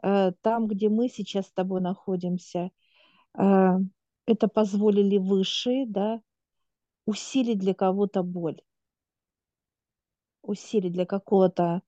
Э, 0.03 0.31
там, 0.41 0.67
где 0.67 0.89
мы 0.89 1.09
сейчас 1.09 1.47
с 1.47 1.51
тобой 1.51 1.81
находимся, 1.81 2.71
э, 3.37 3.69
это 4.25 4.47
позволили 4.47 5.17
высшие, 5.17 5.85
да, 5.87 6.21
усилить 7.05 7.59
для 7.59 7.73
кого-то 7.73 8.23
боль, 8.23 8.61
усилить 10.49 10.93
для 10.93 11.05
какого-то 11.05 11.81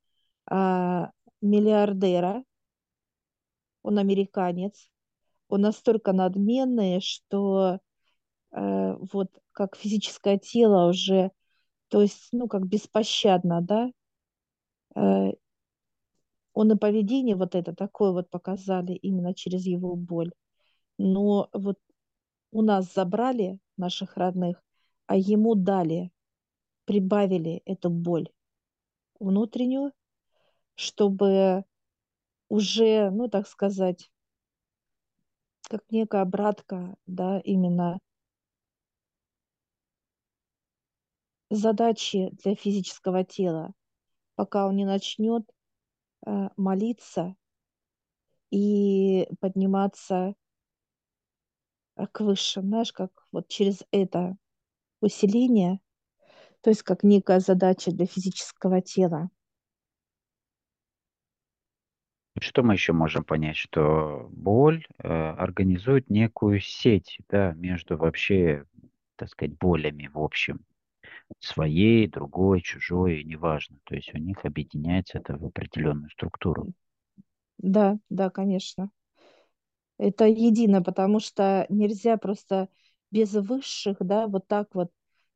а, 0.45 1.11
миллиардера, 1.41 2.43
он 3.83 3.97
американец, 3.97 4.89
он 5.49 5.61
настолько 5.61 6.13
надменный, 6.13 7.01
что 7.01 7.79
э, 8.51 8.95
вот 9.11 9.29
как 9.51 9.75
физическое 9.75 10.37
тело 10.37 10.89
уже, 10.89 11.31
то 11.89 12.01
есть, 12.01 12.29
ну, 12.31 12.47
как 12.47 12.67
беспощадно, 12.67 13.61
да, 13.61 13.91
э, 14.95 15.31
он 16.53 16.71
и 16.71 16.77
поведение 16.77 17.35
вот 17.35 17.55
это 17.55 17.73
такое 17.73 18.11
вот 18.11 18.29
показали 18.29 18.93
именно 18.93 19.33
через 19.33 19.65
его 19.65 19.95
боль. 19.95 20.31
Но 20.97 21.49
вот 21.53 21.79
у 22.51 22.61
нас 22.61 22.93
забрали 22.93 23.59
наших 23.77 24.17
родных, 24.17 24.63
а 25.07 25.15
ему 25.15 25.55
дали, 25.55 26.11
прибавили 26.85 27.61
эту 27.65 27.89
боль 27.89 28.29
внутреннюю, 29.21 29.93
чтобы 30.75 31.63
уже, 32.49 33.09
ну, 33.11 33.29
так 33.29 33.47
сказать, 33.47 34.11
как 35.69 35.83
некая 35.89 36.23
обратка, 36.23 36.95
да, 37.05 37.39
именно 37.39 37.99
задачи 41.49 42.29
для 42.43 42.55
физического 42.55 43.23
тела, 43.23 43.73
пока 44.35 44.67
он 44.67 44.75
не 44.75 44.85
начнет 44.85 45.43
э, 46.25 46.49
молиться 46.57 47.35
и 48.49 49.27
подниматься 49.39 50.33
э, 51.95 52.07
к 52.07 52.21
высшим, 52.21 52.67
знаешь, 52.67 52.91
как 52.91 53.11
вот 53.31 53.47
через 53.47 53.83
это 53.91 54.37
усиление, 55.01 55.79
то 56.61 56.69
есть 56.69 56.83
как 56.83 57.03
некая 57.03 57.39
задача 57.39 57.91
для 57.91 58.05
физического 58.05 58.81
тела. 58.81 59.29
Что 62.39 62.63
мы 62.63 62.73
еще 62.73 62.93
можем 62.93 63.23
понять? 63.23 63.57
Что 63.57 64.29
боль 64.31 64.85
э, 64.97 65.07
организует 65.07 66.09
некую 66.09 66.59
сеть 66.59 67.19
да, 67.29 67.53
между 67.53 67.97
вообще, 67.97 68.65
так 69.17 69.29
сказать, 69.29 69.57
болями 69.57 70.09
в 70.11 70.17
общем. 70.17 70.61
Своей, 71.39 72.07
другой, 72.07 72.61
чужой, 72.61 73.23
неважно. 73.23 73.77
То 73.83 73.95
есть 73.95 74.13
у 74.13 74.17
них 74.17 74.45
объединяется 74.45 75.17
это 75.17 75.37
в 75.37 75.45
определенную 75.45 76.09
структуру. 76.09 76.71
Да, 77.57 77.99
да, 78.09 78.29
конечно. 78.29 78.91
Это 79.97 80.25
едино, 80.25 80.81
потому 80.81 81.19
что 81.19 81.65
нельзя 81.69 82.17
просто 82.17 82.69
без 83.11 83.33
высших, 83.33 83.97
да, 83.99 84.27
вот 84.27 84.47
так 84.47 84.73
вот, 84.73 84.91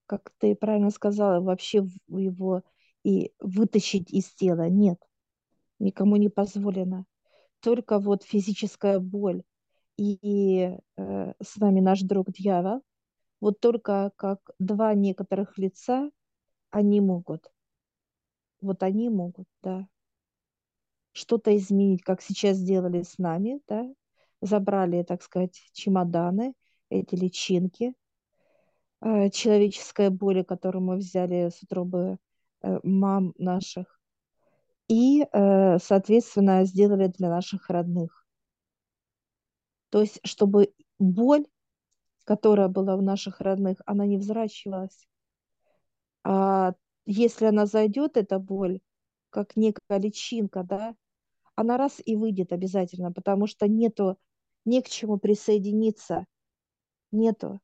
как 0.05 0.31
ты 0.39 0.55
правильно 0.55 0.89
сказала, 0.89 1.41
вообще 1.41 1.87
его 2.07 2.63
и 3.03 3.31
вытащить 3.39 4.11
из 4.11 4.25
тела. 4.33 4.69
Нет, 4.69 4.99
никому 5.79 6.15
не 6.17 6.29
позволено. 6.29 7.05
Только 7.59 7.99
вот 7.99 8.23
физическая 8.23 8.99
боль 8.99 9.43
и 9.97 10.77
э, 10.97 11.33
с 11.41 11.57
нами 11.57 11.79
наш 11.79 12.01
друг 12.01 12.31
дьявол, 12.31 12.81
вот 13.39 13.59
только 13.59 14.11
как 14.15 14.39
два 14.59 14.93
некоторых 14.93 15.57
лица, 15.57 16.09
они 16.69 17.01
могут. 17.01 17.51
Вот 18.61 18.83
они 18.83 19.09
могут, 19.09 19.47
да, 19.61 19.87
что-то 21.11 21.55
изменить, 21.55 22.03
как 22.03 22.21
сейчас 22.21 22.57
сделали 22.57 23.03
с 23.03 23.17
нами, 23.17 23.61
да, 23.67 23.89
забрали, 24.41 25.03
так 25.03 25.23
сказать, 25.23 25.61
чемоданы, 25.71 26.53
эти 26.89 27.15
личинки, 27.15 27.93
человеческая 29.31 30.09
боль, 30.09 30.43
которую 30.43 30.83
мы 30.83 30.97
взяли 30.97 31.49
с 31.49 31.61
утробы 31.61 32.17
э, 32.61 32.79
мам 32.83 33.33
наших, 33.37 33.99
и, 34.87 35.23
э, 35.23 35.79
соответственно, 35.79 36.65
сделали 36.65 37.07
для 37.07 37.29
наших 37.29 37.69
родных. 37.69 38.25
То 39.89 40.01
есть, 40.01 40.19
чтобы 40.23 40.73
боль, 40.99 41.45
которая 42.23 42.67
была 42.67 42.95
у 42.95 43.01
наших 43.01 43.41
родных, 43.41 43.77
она 43.85 44.05
не 44.05 44.17
взращивалась. 44.17 45.07
А 46.23 46.73
если 47.05 47.45
она 47.45 47.67
зайдет, 47.67 48.17
эта 48.17 48.39
боль, 48.39 48.79
как 49.29 49.55
некая 49.55 49.99
личинка, 49.99 50.63
да, 50.63 50.95
она 51.55 51.77
раз 51.77 52.01
и 52.03 52.15
выйдет 52.15 52.51
обязательно, 52.51 53.11
потому 53.11 53.47
что 53.47 53.67
нету, 53.67 54.17
не 54.65 54.81
к 54.81 54.89
чему 54.89 55.17
присоединиться, 55.17 56.25
нету, 57.11 57.59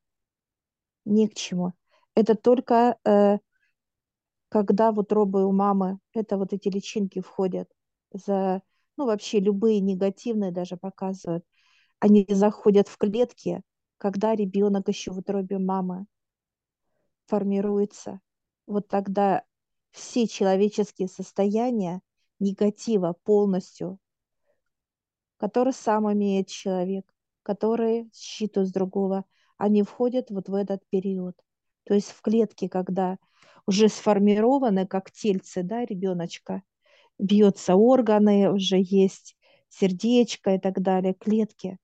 не 1.04 1.28
к 1.28 1.34
чему. 1.34 1.72
Это 2.14 2.34
только 2.34 2.96
э, 3.04 3.38
когда 4.48 4.92
вот 4.92 5.12
робы 5.12 5.44
у 5.44 5.52
мамы, 5.52 5.98
это 6.12 6.36
вот 6.36 6.52
эти 6.52 6.68
личинки 6.68 7.20
входят 7.20 7.68
за, 8.12 8.62
ну 8.96 9.06
вообще 9.06 9.40
любые 9.40 9.80
негативные 9.80 10.52
даже 10.52 10.76
показывают, 10.76 11.44
они 12.00 12.26
заходят 12.28 12.88
в 12.88 12.98
клетки, 12.98 13.62
когда 13.98 14.34
ребенок 14.34 14.88
еще 14.88 15.12
в 15.12 15.18
утробе 15.18 15.58
мамы 15.58 16.06
формируется. 17.26 18.20
Вот 18.66 18.88
тогда 18.88 19.44
все 19.90 20.26
человеческие 20.26 21.08
состояния 21.08 22.00
негатива 22.38 23.14
полностью 23.24 23.98
который 25.42 25.72
сам 25.72 26.12
имеет 26.12 26.46
человек, 26.46 27.04
которые 27.42 28.08
считывают 28.14 28.68
с 28.68 28.72
другого, 28.72 29.24
они 29.62 29.84
входят 29.84 30.30
вот 30.30 30.48
в 30.48 30.54
этот 30.54 30.82
период. 30.90 31.36
То 31.84 31.94
есть 31.94 32.10
в 32.10 32.20
клетке, 32.20 32.68
когда 32.68 33.18
уже 33.64 33.88
сформированы, 33.88 34.88
как 34.88 35.12
тельце, 35.12 35.62
да, 35.62 35.84
ребеночка, 35.84 36.62
бьются 37.16 37.76
органы, 37.76 38.50
уже 38.50 38.78
есть 38.80 39.36
сердечко 39.68 40.56
и 40.56 40.58
так 40.58 40.82
далее, 40.82 41.14
клетки 41.14 41.78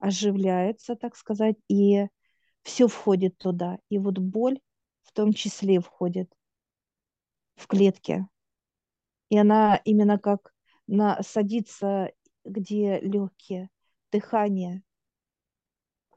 оживляются, 0.00 0.96
так 0.96 1.14
сказать, 1.14 1.54
и 1.68 2.08
все 2.62 2.88
входит 2.88 3.38
туда. 3.38 3.78
И 3.90 3.98
вот 3.98 4.18
боль 4.18 4.58
в 5.04 5.12
том 5.12 5.32
числе 5.32 5.78
входит 5.78 6.32
в 7.54 7.68
клетки. 7.68 8.26
И 9.28 9.38
она 9.38 9.80
именно 9.84 10.18
как 10.18 10.52
на, 10.88 11.22
садится 11.22 12.10
где 12.44 12.98
легкие, 12.98 13.70
дыхание. 14.10 14.82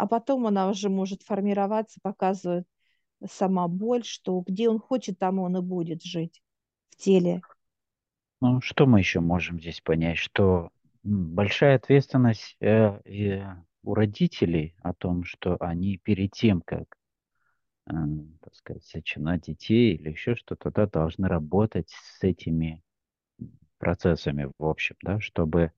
А 0.03 0.05
потом 0.05 0.45
она 0.47 0.67
уже 0.67 0.89
может 0.89 1.21
формироваться, 1.21 2.01
показывает 2.03 2.67
сама 3.25 3.69
боль, 3.69 4.03
что 4.03 4.41
где 4.45 4.67
он 4.67 4.77
хочет, 4.77 5.17
там 5.17 5.39
он 5.39 5.55
и 5.55 5.61
будет 5.61 6.03
жить 6.03 6.43
в 6.89 6.97
теле. 6.97 7.41
Ну, 8.41 8.59
что 8.59 8.85
мы 8.85 8.99
еще 8.99 9.21
можем 9.21 9.61
здесь 9.61 9.79
понять? 9.79 10.17
Что 10.17 10.71
большая 11.03 11.77
ответственность 11.77 12.57
э, 12.59 12.99
и 13.05 13.45
у 13.83 13.93
родителей 13.93 14.75
о 14.81 14.93
том, 14.93 15.23
что 15.23 15.55
они 15.61 15.95
перед 15.99 16.31
тем, 16.31 16.59
как, 16.59 16.83
э, 17.89 17.93
так 18.41 18.55
сказать, 18.55 18.85
зачинать 18.85 19.43
детей 19.43 19.95
или 19.95 20.09
еще 20.09 20.35
что-то, 20.35 20.69
да, 20.69 20.85
должны 20.85 21.29
работать 21.29 21.87
с 22.17 22.21
этими 22.21 22.83
процессами 23.77 24.51
в 24.59 24.65
общем, 24.65 24.97
да, 25.01 25.21
чтобы 25.21 25.71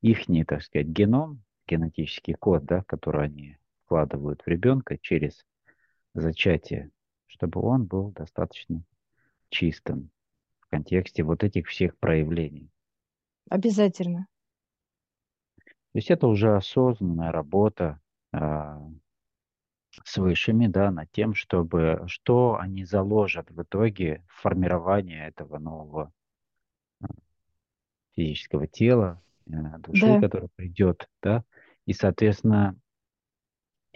их, 0.00 0.26
так 0.48 0.62
сказать, 0.62 0.88
геном, 0.88 1.44
генетический 1.68 2.34
код, 2.34 2.64
да, 2.64 2.82
который 2.82 3.26
они 3.26 3.56
вкладывают 3.88 4.42
в 4.42 4.46
ребенка 4.46 4.98
через 4.98 5.46
зачатие, 6.12 6.90
чтобы 7.26 7.62
он 7.62 7.86
был 7.86 8.10
достаточно 8.10 8.84
чистым 9.48 10.10
в 10.60 10.68
контексте 10.68 11.22
вот 11.22 11.42
этих 11.42 11.68
всех 11.68 11.96
проявлений. 11.96 12.70
Обязательно. 13.48 14.26
То 15.64 15.94
есть 15.94 16.10
это 16.10 16.26
уже 16.26 16.54
осознанная 16.54 17.32
работа 17.32 17.98
а, 18.30 18.78
с 20.04 20.18
высшими, 20.18 20.66
да, 20.66 20.90
над 20.90 21.10
тем, 21.10 21.32
чтобы 21.32 22.04
что 22.08 22.58
они 22.60 22.84
заложат 22.84 23.50
в 23.50 23.62
итоге 23.62 24.22
в 24.28 24.42
формирование 24.42 25.28
этого 25.28 25.58
нового 25.58 26.12
а, 27.00 27.06
физического 28.14 28.66
тела, 28.66 29.22
Э, 29.50 29.78
души, 29.78 30.06
Да. 30.06 30.20
которая 30.20 30.48
придет, 30.56 31.08
да, 31.22 31.44
и, 31.86 31.92
соответственно, 31.92 32.76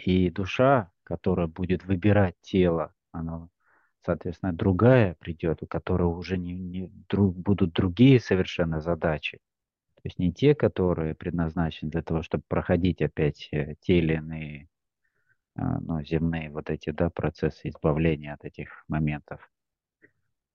И 0.05 0.31
душа, 0.31 0.91
которая 1.05 1.47
будет 1.47 1.85
выбирать 1.85 2.35
тело, 2.41 2.93
она, 3.13 3.49
соответственно, 4.05 4.53
другая 4.53 5.15
придет, 5.15 5.63
у 5.63 5.67
которой 5.67 6.05
уже 6.05 6.37
не, 6.37 6.55
не, 6.55 6.89
друг, 7.09 7.37
будут 7.37 7.73
другие 7.73 8.19
совершенно 8.19 8.81
задачи. 8.81 9.39
То 9.97 10.03
есть 10.05 10.19
не 10.19 10.33
те, 10.33 10.57
которые 10.57 11.15
предназначены 11.15 11.91
для 11.91 12.03
того, 12.03 12.23
чтобы 12.23 12.43
проходить 12.49 13.01
опять 13.01 13.49
э, 13.53 13.77
те 13.81 13.99
или 13.99 14.15
иные 14.15 14.69
а, 15.55 15.79
ну, 15.81 16.03
земные 16.03 16.51
вот 16.51 16.71
эти 16.71 16.91
да, 16.91 17.09
процессы 17.09 17.69
избавления 17.69 18.35
от 18.35 18.45
этих 18.45 18.85
моментов. 18.89 19.49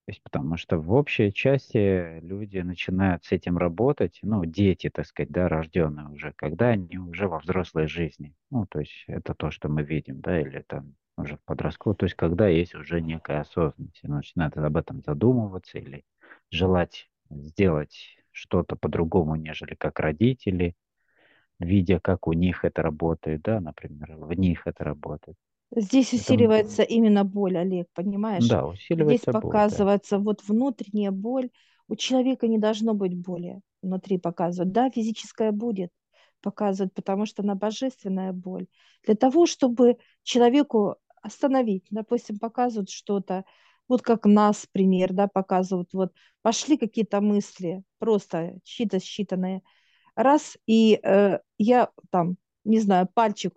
То 0.08 0.12
есть, 0.12 0.24
потому 0.24 0.56
что 0.56 0.78
в 0.80 0.94
общей 0.94 1.34
части 1.34 2.22
люди 2.22 2.60
начинают 2.60 3.26
с 3.26 3.34
этим 3.34 3.58
работать, 3.58 4.20
ну, 4.22 4.46
дети, 4.46 4.90
так 4.90 5.06
сказать, 5.06 5.30
да, 5.32 5.50
рожденные 5.50 6.08
уже, 6.08 6.32
когда 6.38 6.70
они 6.70 6.98
уже 6.98 7.28
во 7.28 7.40
взрослой 7.40 7.88
жизни. 7.90 8.34
Ну, 8.50 8.66
то 8.68 8.80
есть 8.80 9.04
это 9.08 9.34
то, 9.34 9.52
что 9.52 9.68
мы 9.68 9.84
видим, 9.84 10.22
да, 10.22 10.40
или 10.40 10.64
там 10.66 10.96
уже 11.18 11.36
в 11.36 11.42
подростковом, 11.44 11.98
то 11.98 12.06
есть 12.06 12.16
когда 12.16 12.48
есть 12.48 12.74
уже 12.74 13.02
некая 13.02 13.42
осознанность, 13.42 14.00
и 14.02 14.08
начинают 14.08 14.56
об 14.56 14.78
этом 14.78 15.02
задумываться 15.02 15.78
или 15.78 16.06
желать 16.52 17.10
сделать 17.30 18.18
что-то 18.32 18.78
по-другому, 18.78 19.36
нежели 19.36 19.76
как 19.76 20.00
родители, 20.00 20.78
видя, 21.60 22.00
как 22.00 22.28
у 22.28 22.34
них 22.34 22.66
это 22.66 22.82
работает, 22.82 23.42
да, 23.44 23.62
например, 23.62 24.16
в 24.18 24.34
них 24.34 24.68
это 24.68 24.84
работает. 24.86 25.38
Здесь 25.76 26.14
Это, 26.14 26.16
усиливается 26.24 26.84
именно 26.84 27.24
боль, 27.24 27.58
Олег, 27.58 27.88
понимаешь? 27.94 28.48
да, 28.48 28.66
Здесь 28.66 28.74
усиливается 28.74 29.32
боль, 29.34 29.42
да. 29.42 29.50
показывается 29.50 30.20
вот 30.20 30.42
внутренняя 30.48 31.12
боль. 31.12 31.50
У 31.88 31.96
человека 31.96 32.48
не 32.48 32.58
должно 32.58 32.94
быть 32.94 33.16
боли 33.18 33.62
внутри 33.82 34.18
показывать. 34.18 34.72
Да, 34.72 34.90
физическая 34.90 35.52
будет 35.52 35.92
показывать, 36.42 36.94
потому 36.94 37.26
что 37.26 37.44
она 37.44 37.56
божественная 37.56 38.32
боль. 38.32 38.68
Для 39.06 39.16
того, 39.16 39.46
чтобы 39.46 39.98
человеку 40.24 40.96
остановить, 41.22 41.86
допустим, 41.90 42.40
показывают 42.40 42.90
что-то, 42.90 43.44
вот 43.88 44.02
как 44.02 44.26
нас, 44.26 44.68
пример, 44.72 45.14
да, 45.14 45.28
показывают, 45.28 45.94
вот 45.94 46.14
пошли 46.42 46.78
какие-то 46.78 47.22
мысли, 47.22 47.84
просто 48.00 48.60
чьи-то 48.64 48.98
считанные, 48.98 49.62
раз, 50.16 50.58
и 50.66 51.00
э, 51.04 51.40
я 51.58 51.90
там, 52.10 52.38
не 52.66 52.80
знаю, 52.80 53.08
пальчик 53.14 53.54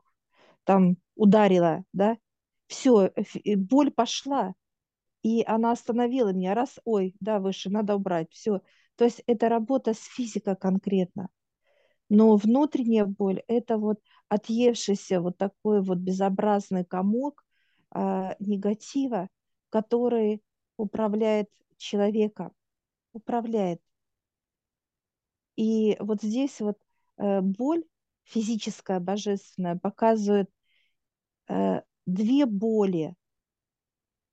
там 0.64 0.96
ударила, 1.16 1.84
да, 1.92 2.18
все, 2.66 3.12
боль 3.56 3.90
пошла, 3.90 4.54
и 5.22 5.42
она 5.46 5.72
остановила 5.72 6.32
меня, 6.32 6.54
раз, 6.54 6.78
ой, 6.84 7.14
да, 7.20 7.40
выше, 7.40 7.70
надо 7.70 7.96
убрать, 7.96 8.28
все. 8.32 8.60
То 8.96 9.04
есть 9.04 9.22
это 9.26 9.48
работа 9.48 9.94
с 9.94 10.04
физикой 10.04 10.56
конкретно. 10.56 11.28
Но 12.08 12.36
внутренняя 12.36 13.06
боль– 13.06 13.42
это 13.48 13.78
вот 13.78 14.00
отъевшийся 14.28 15.20
вот 15.20 15.38
такой 15.38 15.80
вот 15.82 15.98
безобразный 15.98 16.84
комок 16.84 17.44
э, 17.94 18.34
негатива, 18.40 19.28
который 19.70 20.42
управляет 20.76 21.48
человеком, 21.76 22.52
управляет. 23.12 23.80
И 25.56 25.96
вот 26.00 26.22
здесь 26.22 26.60
вот 26.60 26.78
э, 27.18 27.40
боль 27.42 27.84
физическая, 28.30 29.00
божественная, 29.00 29.76
показывает 29.76 30.48
э, 31.48 31.82
две 32.06 32.46
боли 32.46 33.14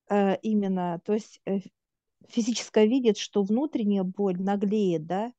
э, 0.10 0.38
именно, 0.42 1.02
то 1.06 1.14
есть 1.14 1.42
э, 1.46 1.60
физическая 2.30 2.86
видит, 2.86 3.18
что 3.18 3.44
внутренняя 3.44 4.04
боль 4.04 4.40
наглеет, 4.42 5.06
да, 5.06 5.34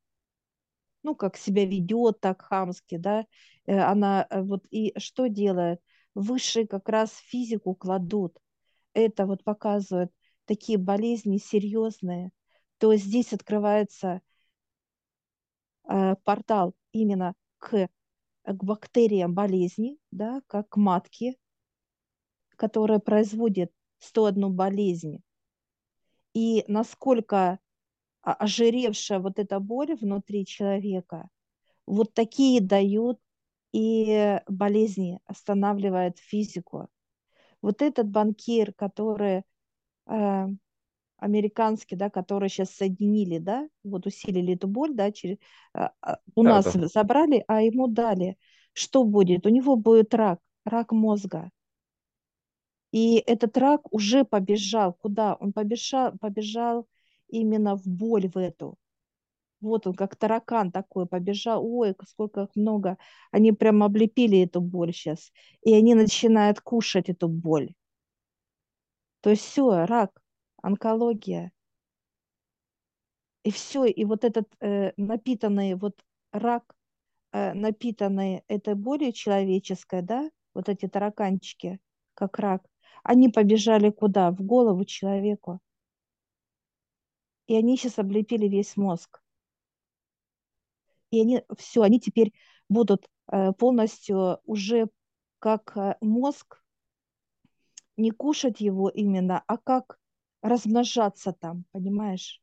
ну, 1.02 1.14
как 1.14 1.36
себя 1.36 1.64
ведет 1.64 2.20
так 2.20 2.42
хамски, 2.42 2.96
да, 2.96 3.26
э, 3.66 3.78
она 3.78 4.26
э, 4.30 4.42
вот 4.42 4.66
и 4.70 4.92
что 4.98 5.28
делает? 5.28 5.80
Высшие 6.14 6.66
как 6.66 6.88
раз 6.88 7.12
физику 7.26 7.74
кладут. 7.74 8.38
Это 8.92 9.26
вот 9.26 9.44
показывает 9.44 10.10
такие 10.46 10.78
болезни 10.78 11.38
серьезные. 11.38 12.30
То 12.78 12.94
здесь 12.96 13.32
открывается 13.32 14.20
э, 15.88 16.16
портал 16.24 16.74
именно 16.92 17.34
к, 17.58 17.88
к 18.52 18.64
бактериям 18.64 19.34
болезни, 19.34 19.98
да, 20.10 20.42
как 20.46 20.70
к 20.70 20.76
матке, 20.76 21.36
которая 22.56 22.98
производит 22.98 23.72
101 23.98 24.52
болезнь. 24.52 25.22
И 26.34 26.64
насколько 26.68 27.58
ожиревшая 28.22 29.20
вот 29.20 29.38
эта 29.38 29.60
боль 29.60 29.94
внутри 29.94 30.44
человека, 30.46 31.28
вот 31.86 32.14
такие 32.14 32.60
дают 32.60 33.18
и 33.72 34.40
болезни, 34.46 35.20
останавливает 35.24 36.18
физику. 36.18 36.88
Вот 37.62 37.82
этот 37.82 38.08
банкир, 38.08 38.72
который 38.74 39.42
э, 40.06 40.46
американский, 41.18 41.96
да, 41.96 42.10
который 42.10 42.48
сейчас 42.48 42.70
соединили, 42.70 43.38
да, 43.38 43.68
вот 43.84 44.06
усилили 44.06 44.54
эту 44.54 44.68
боль, 44.68 44.94
да, 44.94 45.12
через, 45.12 45.36
э, 45.74 45.88
у 46.34 46.42
Да, 46.44 46.50
нас 46.50 46.72
да. 46.72 46.88
забрали, 46.88 47.44
а 47.48 47.62
ему 47.62 47.88
дали. 47.88 48.36
Что 48.72 49.04
будет? 49.04 49.46
У 49.46 49.50
него 49.50 49.76
будет 49.76 50.14
рак, 50.14 50.40
рак 50.64 50.92
мозга. 50.92 51.50
И 52.92 53.16
этот 53.26 53.56
рак 53.58 53.92
уже 53.92 54.24
побежал. 54.24 54.94
Куда? 54.94 55.34
Он 55.34 55.52
побежал, 55.52 56.12
побежал 56.18 56.86
именно 57.28 57.76
в 57.76 57.86
боль 57.86 58.28
в 58.28 58.36
эту. 58.38 58.76
Вот 59.60 59.86
он, 59.86 59.94
как 59.94 60.16
таракан 60.16 60.72
такой, 60.72 61.06
побежал. 61.06 61.64
Ой, 61.66 61.94
сколько 62.08 62.42
их 62.42 62.50
много. 62.56 62.98
Они 63.32 63.52
прям 63.52 63.82
облепили 63.82 64.40
эту 64.42 64.60
боль 64.60 64.92
сейчас. 64.94 65.32
И 65.62 65.74
они 65.74 65.94
начинают 65.94 66.60
кушать 66.60 67.08
эту 67.08 67.28
боль. 67.28 67.74
То 69.20 69.30
есть 69.30 69.42
все, 69.44 69.84
рак, 69.86 70.10
онкология. 70.62 71.52
И 73.44 73.50
все, 73.50 73.84
и 73.86 74.04
вот 74.04 74.24
этот 74.24 74.48
э, 74.60 74.92
напитанный 74.96 75.74
вот 75.74 76.04
рак, 76.32 76.76
э, 77.32 77.54
напитанный 77.54 78.42
этой 78.48 78.74
болью 78.74 79.12
человеческой, 79.12 80.02
да, 80.02 80.30
вот 80.54 80.68
эти 80.68 80.88
тараканчики, 80.88 81.80
как 82.14 82.38
рак, 82.38 82.66
они 83.02 83.28
побежали 83.28 83.90
куда? 83.90 84.30
В 84.30 84.42
голову 84.42 84.84
человеку. 84.84 85.60
И 87.46 87.56
они 87.56 87.76
сейчас 87.76 87.98
облепили 87.98 88.46
весь 88.46 88.76
мозг. 88.76 89.22
И 91.10 91.20
они 91.20 91.42
все, 91.56 91.82
они 91.82 92.00
теперь 92.00 92.32
будут 92.68 93.08
э, 93.32 93.52
полностью 93.52 94.40
уже 94.44 94.88
как 95.38 95.76
э, 95.76 95.96
мозг, 96.00 96.62
не 97.96 98.10
кушать 98.10 98.60
его 98.60 98.88
именно, 98.88 99.42
а 99.46 99.56
как 99.56 99.98
размножаться 100.42 101.32
там, 101.32 101.64
понимаешь? 101.72 102.42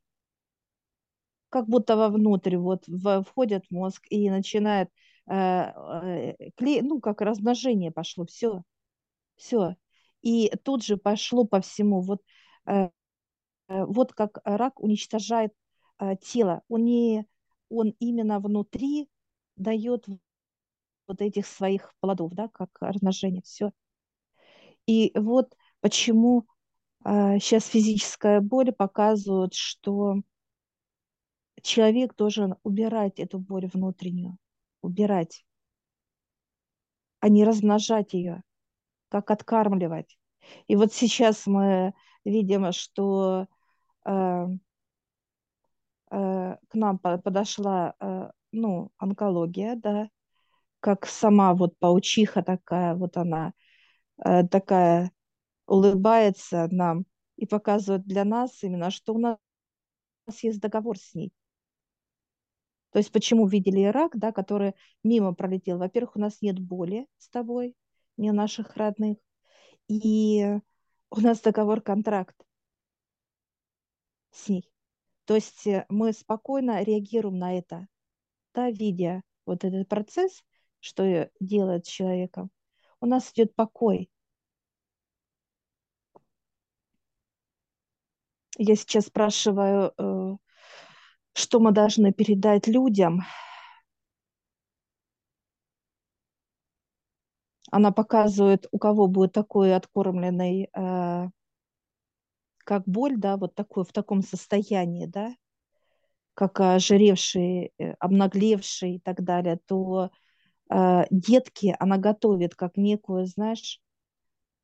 Как 1.50 1.66
будто 1.68 1.96
вовнутрь 1.96 2.56
вот 2.56 2.84
в, 2.86 3.22
входят 3.24 3.64
в 3.66 3.70
мозг 3.70 4.06
и 4.10 4.28
начинает 4.30 4.90
э, 5.26 5.34
э, 5.34 6.50
клей, 6.56 6.82
ну 6.82 7.00
как 7.00 7.20
размножение 7.20 7.92
пошло, 7.92 8.26
все, 8.26 8.62
все. 9.36 9.76
И 10.22 10.52
тут 10.64 10.84
же 10.84 10.96
пошло 10.96 11.44
по 11.44 11.60
всему. 11.60 12.00
Вот, 12.02 12.22
э, 12.66 12.90
вот 13.68 14.12
как 14.12 14.38
рак 14.44 14.80
уничтожает 14.80 15.52
э, 15.98 16.16
тело. 16.16 16.62
Он, 16.68 16.84
не, 16.84 17.26
он 17.68 17.94
именно 17.98 18.40
внутри 18.40 19.08
дает 19.56 20.06
вот 21.06 21.20
этих 21.20 21.46
своих 21.46 21.94
плодов, 22.00 22.32
да, 22.34 22.48
как 22.48 22.70
размножение, 22.80 23.42
все. 23.42 23.72
И 24.86 25.12
вот 25.14 25.56
почему 25.80 26.40
э, 26.40 26.46
сейчас 27.04 27.66
физическая 27.66 28.40
боль 28.40 28.72
показывает, 28.72 29.54
что 29.54 30.22
человек 31.62 32.14
должен 32.16 32.54
убирать 32.62 33.18
эту 33.18 33.38
боль 33.38 33.66
внутреннюю, 33.66 34.38
убирать, 34.82 35.44
а 37.20 37.28
не 37.28 37.44
размножать 37.44 38.14
ее, 38.14 38.42
как 39.08 39.30
откармливать. 39.30 40.18
И 40.68 40.76
вот 40.76 40.92
сейчас 40.92 41.46
мы 41.46 41.92
видим, 42.24 42.72
что 42.72 43.46
э, 44.04 44.46
э, 46.10 46.56
к 46.68 46.74
нам 46.74 46.98
подошла 46.98 47.94
э, 48.00 48.30
ну, 48.52 48.90
онкология, 48.98 49.74
да, 49.76 50.08
как 50.80 51.06
сама 51.06 51.54
вот 51.54 51.78
паучиха 51.78 52.42
такая, 52.42 52.94
вот 52.94 53.16
она 53.16 53.52
э, 54.24 54.46
такая 54.48 55.10
улыбается 55.66 56.68
нам 56.70 57.06
и 57.36 57.46
показывает 57.46 58.06
для 58.06 58.24
нас 58.24 58.62
именно, 58.62 58.90
что 58.90 59.14
у 59.14 59.18
нас 59.18 59.38
есть 60.42 60.60
договор 60.60 60.98
с 60.98 61.14
ней. 61.14 61.32
То 62.90 62.98
есть 62.98 63.12
почему 63.12 63.46
видели 63.46 63.84
Ирак, 63.84 64.16
да, 64.16 64.32
который 64.32 64.74
мимо 65.02 65.34
пролетел? 65.34 65.78
Во-первых, 65.78 66.16
у 66.16 66.18
нас 66.18 66.40
нет 66.40 66.58
боли 66.58 67.06
с 67.18 67.28
тобой, 67.28 67.76
не 68.16 68.32
наших 68.32 68.76
родных. 68.76 69.18
И 69.88 70.46
у 71.10 71.20
нас 71.20 71.40
договор, 71.40 71.80
контракт 71.80 72.36
с 74.30 74.48
ней. 74.48 74.70
То 75.26 75.34
есть 75.34 75.66
э, 75.66 75.86
мы 75.88 76.12
спокойно 76.12 76.82
реагируем 76.82 77.38
на 77.38 77.58
это, 77.58 77.86
да, 78.54 78.70
видя 78.70 79.22
вот 79.44 79.64
этот 79.64 79.88
процесс, 79.88 80.42
что 80.80 81.30
делает 81.40 81.86
с 81.86 81.88
человеком. 81.88 82.50
у 83.00 83.06
нас 83.06 83.30
идет 83.32 83.54
покой. 83.54 84.10
Я 88.58 88.74
сейчас 88.74 89.06
спрашиваю, 89.06 89.92
э, 89.98 90.36
что 91.34 91.60
мы 91.60 91.72
должны 91.72 92.12
передать 92.12 92.66
людям. 92.66 93.22
Она 97.70 97.92
показывает, 97.92 98.66
у 98.70 98.78
кого 98.78 99.08
будет 99.08 99.32
такой 99.32 99.74
откормленный, 99.74 100.70
э, 100.72 101.28
как 102.64 102.84
боль, 102.86 103.18
да, 103.18 103.36
вот 103.36 103.54
такой, 103.54 103.84
в 103.84 103.92
таком 103.92 104.22
состоянии, 104.22 105.04
да, 105.04 105.34
как 106.32 106.58
ожиревший, 106.60 107.72
э, 107.78 107.92
обнаглевший 107.98 108.94
и 108.96 109.00
так 109.00 109.22
далее, 109.22 109.58
то 109.66 110.10
детки 111.12 111.76
она 111.78 111.96
готовит 111.96 112.56
как 112.56 112.76
некую, 112.76 113.26
знаешь, 113.26 113.80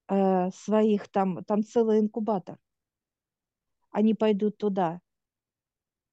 своих 0.09 1.09
там, 1.13 1.45
там 1.45 1.63
целый 1.63 2.01
инкубатор. 2.01 2.59
Они 3.93 4.15
пойдут 4.15 4.57
туда, 4.57 5.01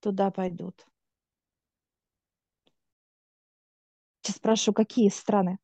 туда 0.01 0.31
пойдут. 0.31 0.85
Сейчас 4.21 4.35
спрашиваю, 4.35 4.75
какие 4.75 5.09
страны? 5.09 5.59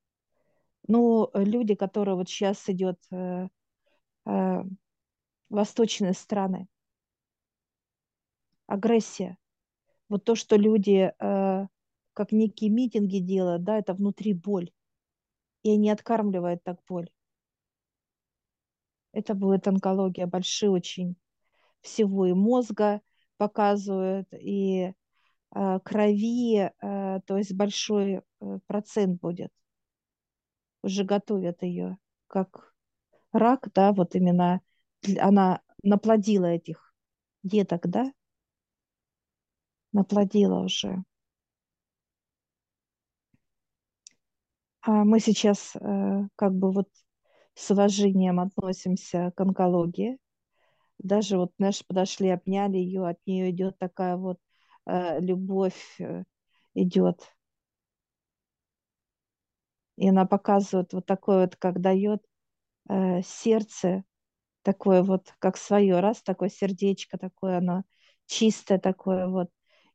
Ну, 0.88 1.30
люди, 1.34 1.76
которые 1.76 2.16
вот 2.16 2.30
сейчас 2.30 2.70
идет 2.70 2.98
э, 3.12 3.48
э, 4.26 4.64
восточные 5.50 6.14
страны, 6.14 6.68
агрессия. 8.66 9.38
Вот 10.08 10.24
то, 10.24 10.36
что 10.36 10.56
люди 10.56 11.12
э, 11.20 11.68
как 12.14 12.32
некие 12.32 12.70
митинги 12.70 13.20
делают, 13.20 13.64
да, 13.64 13.78
это 13.78 13.94
внутри 13.94 14.34
боль. 14.34 14.72
И 15.64 15.72
они 15.72 15.90
откармливают 15.90 16.64
так 16.64 16.80
боль. 16.88 17.10
Это 19.12 19.34
будет 19.34 19.68
онкология, 19.68 20.28
большие 20.28 20.70
очень 20.70 21.18
всего 21.86 22.26
и 22.26 22.34
мозга 22.34 23.02
показывают, 23.38 24.28
и 24.34 24.94
э, 25.56 25.80
крови, 25.84 26.58
э, 26.60 26.72
то 27.26 27.38
есть 27.38 27.54
большой 27.54 28.22
э, 28.42 28.60
процент 28.68 29.22
будет. 29.22 29.52
Уже 30.82 31.04
готовят 31.04 31.64
ее 31.64 31.98
как 32.28 32.74
рак, 33.32 33.70
да, 33.74 33.92
вот 33.94 34.16
именно 34.16 34.62
она 35.20 35.62
наплодила 35.84 36.46
этих 36.46 36.94
деток, 37.44 37.88
да, 37.88 38.12
наплодила 39.94 40.60
уже. 40.60 41.04
А 44.82 45.04
мы 45.04 45.20
сейчас 45.20 45.74
как 46.36 46.54
бы 46.54 46.72
вот 46.72 46.88
с 47.56 47.72
уважением 47.72 48.40
относимся 48.40 49.32
к 49.36 49.42
онкологии. 49.42 50.20
Даже 51.00 51.38
вот, 51.38 51.54
знаешь, 51.58 51.86
подошли, 51.86 52.30
обняли 52.30 52.78
ее, 52.78 53.08
от 53.08 53.20
нее 53.26 53.52
идет 53.52 53.78
такая 53.80 54.18
вот 54.18 54.40
э, 54.88 55.20
любовь, 55.22 55.98
э, 56.00 56.24
идет. 56.76 57.22
И 59.98 60.10
она 60.10 60.26
показывает 60.26 60.94
вот 60.94 61.06
такое 61.06 61.42
вот, 61.46 61.56
как 61.56 61.80
дает 61.82 62.22
э, 62.90 63.22
сердце, 63.24 64.04
такое 64.64 65.04
вот, 65.04 65.34
как 65.40 65.58
свое, 65.58 66.00
раз, 66.02 66.24
такое 66.24 66.50
сердечко 66.50 67.18
такое, 67.18 67.60
оно 67.60 67.84
чистое 68.28 68.80
такое 68.80 69.28
вот. 69.28 69.50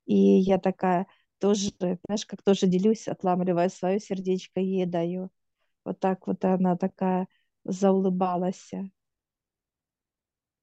И 0.06 0.14
я 0.16 0.58
такая 0.58 1.06
тоже, 1.40 1.70
знаешь, 1.78 2.26
как 2.26 2.42
тоже 2.42 2.66
делюсь, 2.68 3.08
отламливаю 3.08 3.70
свое 3.70 4.00
сердечко, 4.00 4.60
ей 4.60 4.86
даю. 4.86 5.30
Вот 5.84 6.00
так 6.00 6.26
вот 6.28 6.44
она 6.44 6.76
такая 6.76 7.28
заулыбалась. 7.64 8.70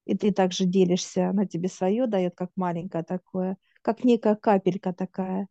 И 0.07 0.15
ты 0.17 0.31
также 0.31 0.63
делишься, 0.65 1.29
она 1.29 1.45
тебе 1.45 1.67
свое 1.67 2.07
дает, 2.07 2.33
как 2.33 2.51
маленькое 2.55 3.03
такое, 3.03 3.57
как 3.81 4.05
некая 4.05 4.35
капелька 4.37 4.93
такая. 4.93 5.49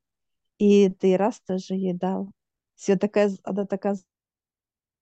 И 0.57 0.89
ты 0.89 1.19
раз 1.19 1.41
тоже 1.41 1.75
ей 1.75 1.93
дал. 1.93 2.33
Все 2.75 2.97
такая, 2.97 3.31
она 3.45 3.67
такая 3.67 3.99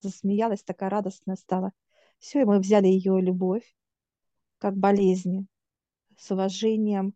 засмеялась, 0.01 0.65
такая 0.65 0.91
радостная 0.91 1.37
стала. 1.37 1.73
Все, 2.19 2.41
и 2.43 2.45
мы 2.45 2.59
взяли 2.59 2.89
ее 2.89 3.21
любовь, 3.21 3.77
как 4.59 4.77
болезнь, 4.77 5.47
с 6.19 6.33
уважением, 6.33 7.15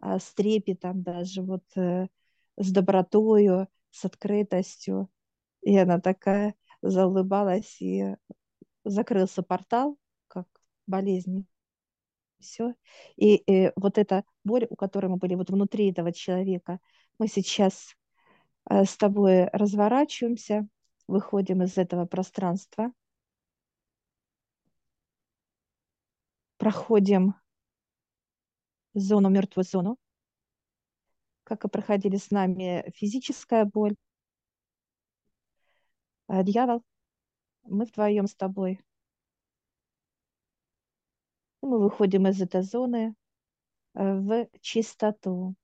а, 0.00 0.18
с 0.18 0.34
трепетом 0.34 1.02
даже, 1.02 1.40
вот 1.40 1.64
э, 1.76 2.08
с 2.58 2.70
добротою, 2.70 3.68
с 3.90 4.04
открытостью. 4.04 5.08
И 5.62 5.78
она 5.78 5.98
такая 5.98 6.54
заулыбалась, 6.82 7.80
и 7.80 8.16
закрылся 8.84 9.42
портал, 9.42 9.96
как 10.28 10.46
болезнь. 10.86 11.46
Все. 12.40 12.74
И, 13.16 13.36
и 13.36 13.72
вот 13.76 13.98
эта 13.98 14.24
боль, 14.44 14.66
у 14.70 14.76
которой 14.76 15.06
мы 15.06 15.16
были 15.16 15.34
вот 15.34 15.50
внутри 15.50 15.90
этого 15.90 16.12
человека, 16.12 16.80
мы 17.18 17.28
сейчас 17.28 17.94
э, 18.70 18.84
с 18.84 18.96
тобой 18.96 19.46
разворачиваемся, 19.52 20.66
выходим 21.06 21.62
из 21.62 21.76
этого 21.76 22.06
пространства, 22.06 22.92
проходим 26.56 27.34
зону, 28.94 29.28
мертвую 29.28 29.64
зону, 29.64 29.96
как 31.44 31.64
и 31.64 31.68
проходили 31.68 32.16
с 32.16 32.30
нами 32.30 32.90
физическая 32.96 33.64
боль, 33.64 33.96
а 36.28 36.42
дьявол, 36.42 36.82
мы 37.64 37.84
вдвоем 37.84 38.26
с 38.26 38.34
тобой. 38.34 38.80
Мы 41.62 41.78
выходим 41.80 42.26
из 42.26 42.40
этой 42.40 42.62
зоны 42.62 43.14
э, 43.94 44.14
в 44.14 44.48
чистоту. 44.60 45.54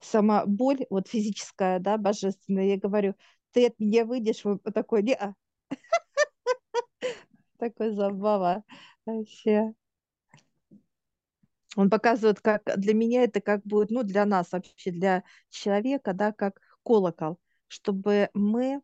Сама 0.00 0.46
боль, 0.46 0.86
вот 0.90 1.08
физическая, 1.08 1.78
да, 1.80 1.98
божественная, 1.98 2.64
я 2.66 2.78
говорю, 2.78 3.14
ты 3.52 3.66
от 3.66 3.78
меня 3.78 4.04
выйдешь, 4.04 4.44
вот 4.44 4.62
такой, 4.62 5.02
не 5.02 5.14
-а. 5.14 5.34
такой 7.58 7.92
забава 7.94 8.64
вообще. 9.04 9.74
Он 11.76 11.90
показывает, 11.90 12.40
как 12.40 12.62
для 12.76 12.94
меня 12.94 13.24
это 13.24 13.40
как 13.40 13.62
будет, 13.64 13.90
ну, 13.90 14.02
для 14.02 14.24
нас 14.24 14.52
вообще, 14.52 14.90
для 14.90 15.24
человека, 15.50 16.14
да, 16.14 16.32
как 16.32 16.60
колокол, 16.82 17.38
чтобы 17.68 18.30
мы 18.32 18.80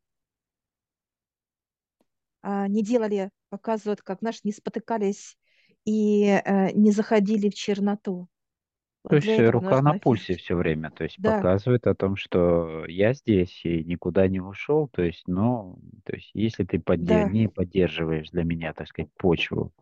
не 2.42 2.82
делали, 2.82 3.30
показывают, 3.50 4.02
как 4.02 4.22
наш, 4.22 4.44
не 4.44 4.52
спотыкались 4.52 5.36
и 5.84 6.28
а, 6.28 6.70
не 6.72 6.90
заходили 6.90 7.48
в 7.48 7.54
черноту. 7.54 8.28
То 9.08 9.16
есть 9.16 9.50
рука 9.50 9.82
на 9.82 9.98
пульсе 9.98 10.36
все 10.36 10.54
время, 10.54 10.90
то 10.90 11.02
есть 11.02 11.16
да. 11.18 11.36
показывает 11.36 11.88
о 11.88 11.94
том, 11.94 12.14
что 12.14 12.86
я 12.86 13.14
здесь 13.14 13.64
и 13.64 13.82
никуда 13.82 14.28
не 14.28 14.40
ушел, 14.40 14.88
то 14.88 15.02
есть, 15.02 15.26
ну, 15.26 15.76
то 16.04 16.14
есть, 16.14 16.30
если 16.34 16.62
ты 16.64 16.78
поддер... 16.78 17.24
да. 17.24 17.28
не 17.28 17.48
поддерживаешь 17.48 18.30
для 18.30 18.44
меня, 18.44 18.72
так 18.72 18.86
сказать, 18.86 19.10
почву 19.16 19.72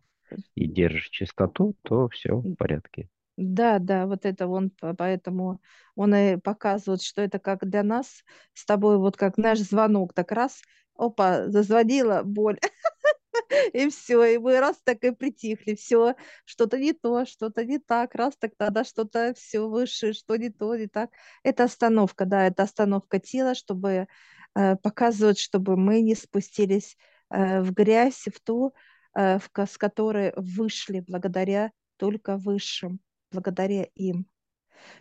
и 0.55 0.67
держишь 0.67 1.11
чистоту, 1.11 1.77
то 1.83 2.09
все 2.09 2.37
в 2.37 2.55
порядке. 2.55 3.09
Да, 3.37 3.79
да, 3.79 4.07
вот 4.07 4.25
это 4.25 4.47
он, 4.47 4.71
поэтому 4.97 5.61
он 5.95 6.15
и 6.15 6.37
показывает, 6.37 7.03
что 7.03 7.21
это 7.21 7.39
как 7.39 7.69
для 7.69 7.83
нас 7.83 8.25
с 8.55 8.65
тобой, 8.65 8.99
вот 8.99 9.17
как 9.17 9.37
наш 9.37 9.59
звонок, 9.59 10.15
так 10.15 10.33
раз, 10.33 10.63
опа, 11.01 11.49
зазвонила 11.49 12.23
боль, 12.23 12.59
и 13.73 13.89
все, 13.91 14.25
и 14.25 14.39
мы 14.39 14.61
раз 14.61 14.81
так 14.85 15.03
и 15.05 15.11
притихли, 15.11 15.75
все, 15.75 16.15
что-то 16.45 16.79
не 16.79 16.93
то, 16.93 17.25
что-то 17.25 17.65
не 17.65 17.79
так, 17.79 18.15
раз 18.15 18.37
так 18.39 18.53
тогда 18.57 18.85
что-то 18.85 19.35
все 19.35 19.69
выше, 19.69 20.13
что 20.13 20.37
не 20.37 20.51
то, 20.51 20.77
не 20.77 20.87
так. 20.87 21.11
Это 21.43 21.65
остановка, 21.65 22.25
да, 22.27 22.47
это 22.47 22.63
остановка 22.65 23.19
тела, 23.19 23.55
чтобы 23.55 24.07
э, 24.55 24.77
показывать, 24.77 25.39
чтобы 25.39 25.77
мы 25.77 26.01
не 26.03 26.15
спустились 26.15 26.97
э, 27.31 27.61
в 27.63 27.73
грязь, 27.73 28.27
в 28.33 28.41
ту, 28.41 28.75
э, 29.17 29.39
в, 29.39 29.51
с 29.57 29.79
которой 29.79 30.33
вышли 30.37 31.01
благодаря 31.01 31.73
только 31.97 32.37
высшим, 32.37 33.01
благодаря 33.31 33.85
им. 33.95 34.27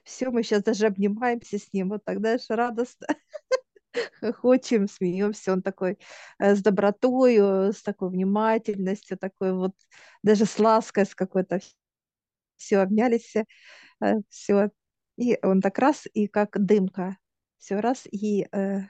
Все, 0.03 0.29
мы 0.29 0.43
сейчас 0.43 0.63
даже 0.63 0.87
обнимаемся 0.87 1.57
с 1.57 1.71
ним, 1.73 1.89
вот 1.89 2.03
тогда 2.03 2.37
же 2.37 2.55
радостно 2.55 3.07
хохочем, 4.19 4.87
смеемся, 4.87 5.53
он 5.53 5.61
такой 5.61 5.97
э, 6.39 6.55
с 6.55 6.61
добротой, 6.61 7.37
с 7.73 7.81
такой 7.81 8.09
внимательностью, 8.09 9.17
такой 9.17 9.53
вот 9.53 9.73
даже 10.23 10.45
с 10.45 10.59
лаской, 10.59 11.05
с 11.05 11.15
какой-то 11.15 11.59
все 12.59 12.79
обнялись, 12.79 13.35
э, 13.35 13.45
все, 14.29 14.69
и 15.17 15.39
он 15.41 15.61
так 15.61 15.79
раз, 15.79 16.07
и 16.13 16.27
как 16.27 16.63
дымка, 16.63 17.17
все 17.57 17.79
раз, 17.79 18.05
и 18.11 18.47
э, 18.51 18.81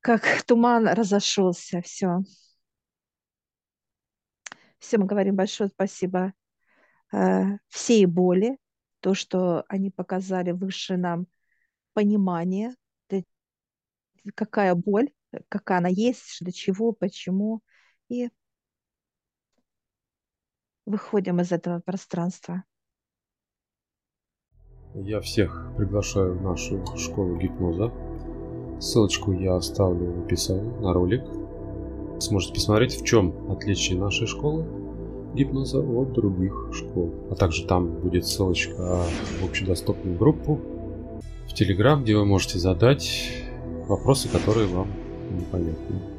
как 0.00 0.42
туман 0.46 0.88
разошелся, 0.88 1.80
все. 1.82 2.20
Все, 4.78 4.98
мы 4.98 5.06
говорим 5.06 5.34
большое 5.36 5.70
спасибо 5.70 6.32
э, 7.12 7.58
всей 7.68 8.06
боли, 8.06 8.58
то, 9.00 9.14
что 9.14 9.64
они 9.68 9.90
показали 9.90 10.52
выше 10.52 10.96
нам 10.96 11.26
понимание, 11.94 12.74
какая 14.34 14.74
боль, 14.74 15.10
какая 15.48 15.78
она 15.78 15.88
есть, 15.88 16.38
для 16.40 16.52
чего, 16.52 16.92
почему. 16.92 17.62
И 18.08 18.30
выходим 20.86 21.40
из 21.40 21.52
этого 21.52 21.80
пространства. 21.80 22.64
Я 24.94 25.20
всех 25.20 25.72
приглашаю 25.76 26.38
в 26.38 26.42
нашу 26.42 26.84
школу 26.96 27.36
гипноза. 27.36 27.92
Ссылочку 28.80 29.32
я 29.32 29.56
оставлю 29.56 30.12
в 30.12 30.24
описании 30.24 30.80
на 30.80 30.92
ролик. 30.92 31.24
Сможете 32.20 32.54
посмотреть, 32.54 33.00
в 33.00 33.04
чем 33.04 33.52
отличие 33.52 33.98
нашей 33.98 34.26
школы 34.26 34.66
гипноза 35.34 35.80
от 35.80 36.12
других 36.12 36.70
школ. 36.72 37.28
А 37.30 37.34
также 37.34 37.66
там 37.66 38.00
будет 38.00 38.26
ссылочка 38.26 39.04
в 39.40 39.44
общедоступную 39.44 40.16
группу 40.18 40.60
в 41.48 41.54
Телеграм, 41.54 42.02
где 42.02 42.16
вы 42.16 42.24
можете 42.24 42.58
задать 42.58 43.30
вопросы, 43.88 44.28
которые 44.28 44.66
вам 44.66 44.88
непонятны. 45.30 46.17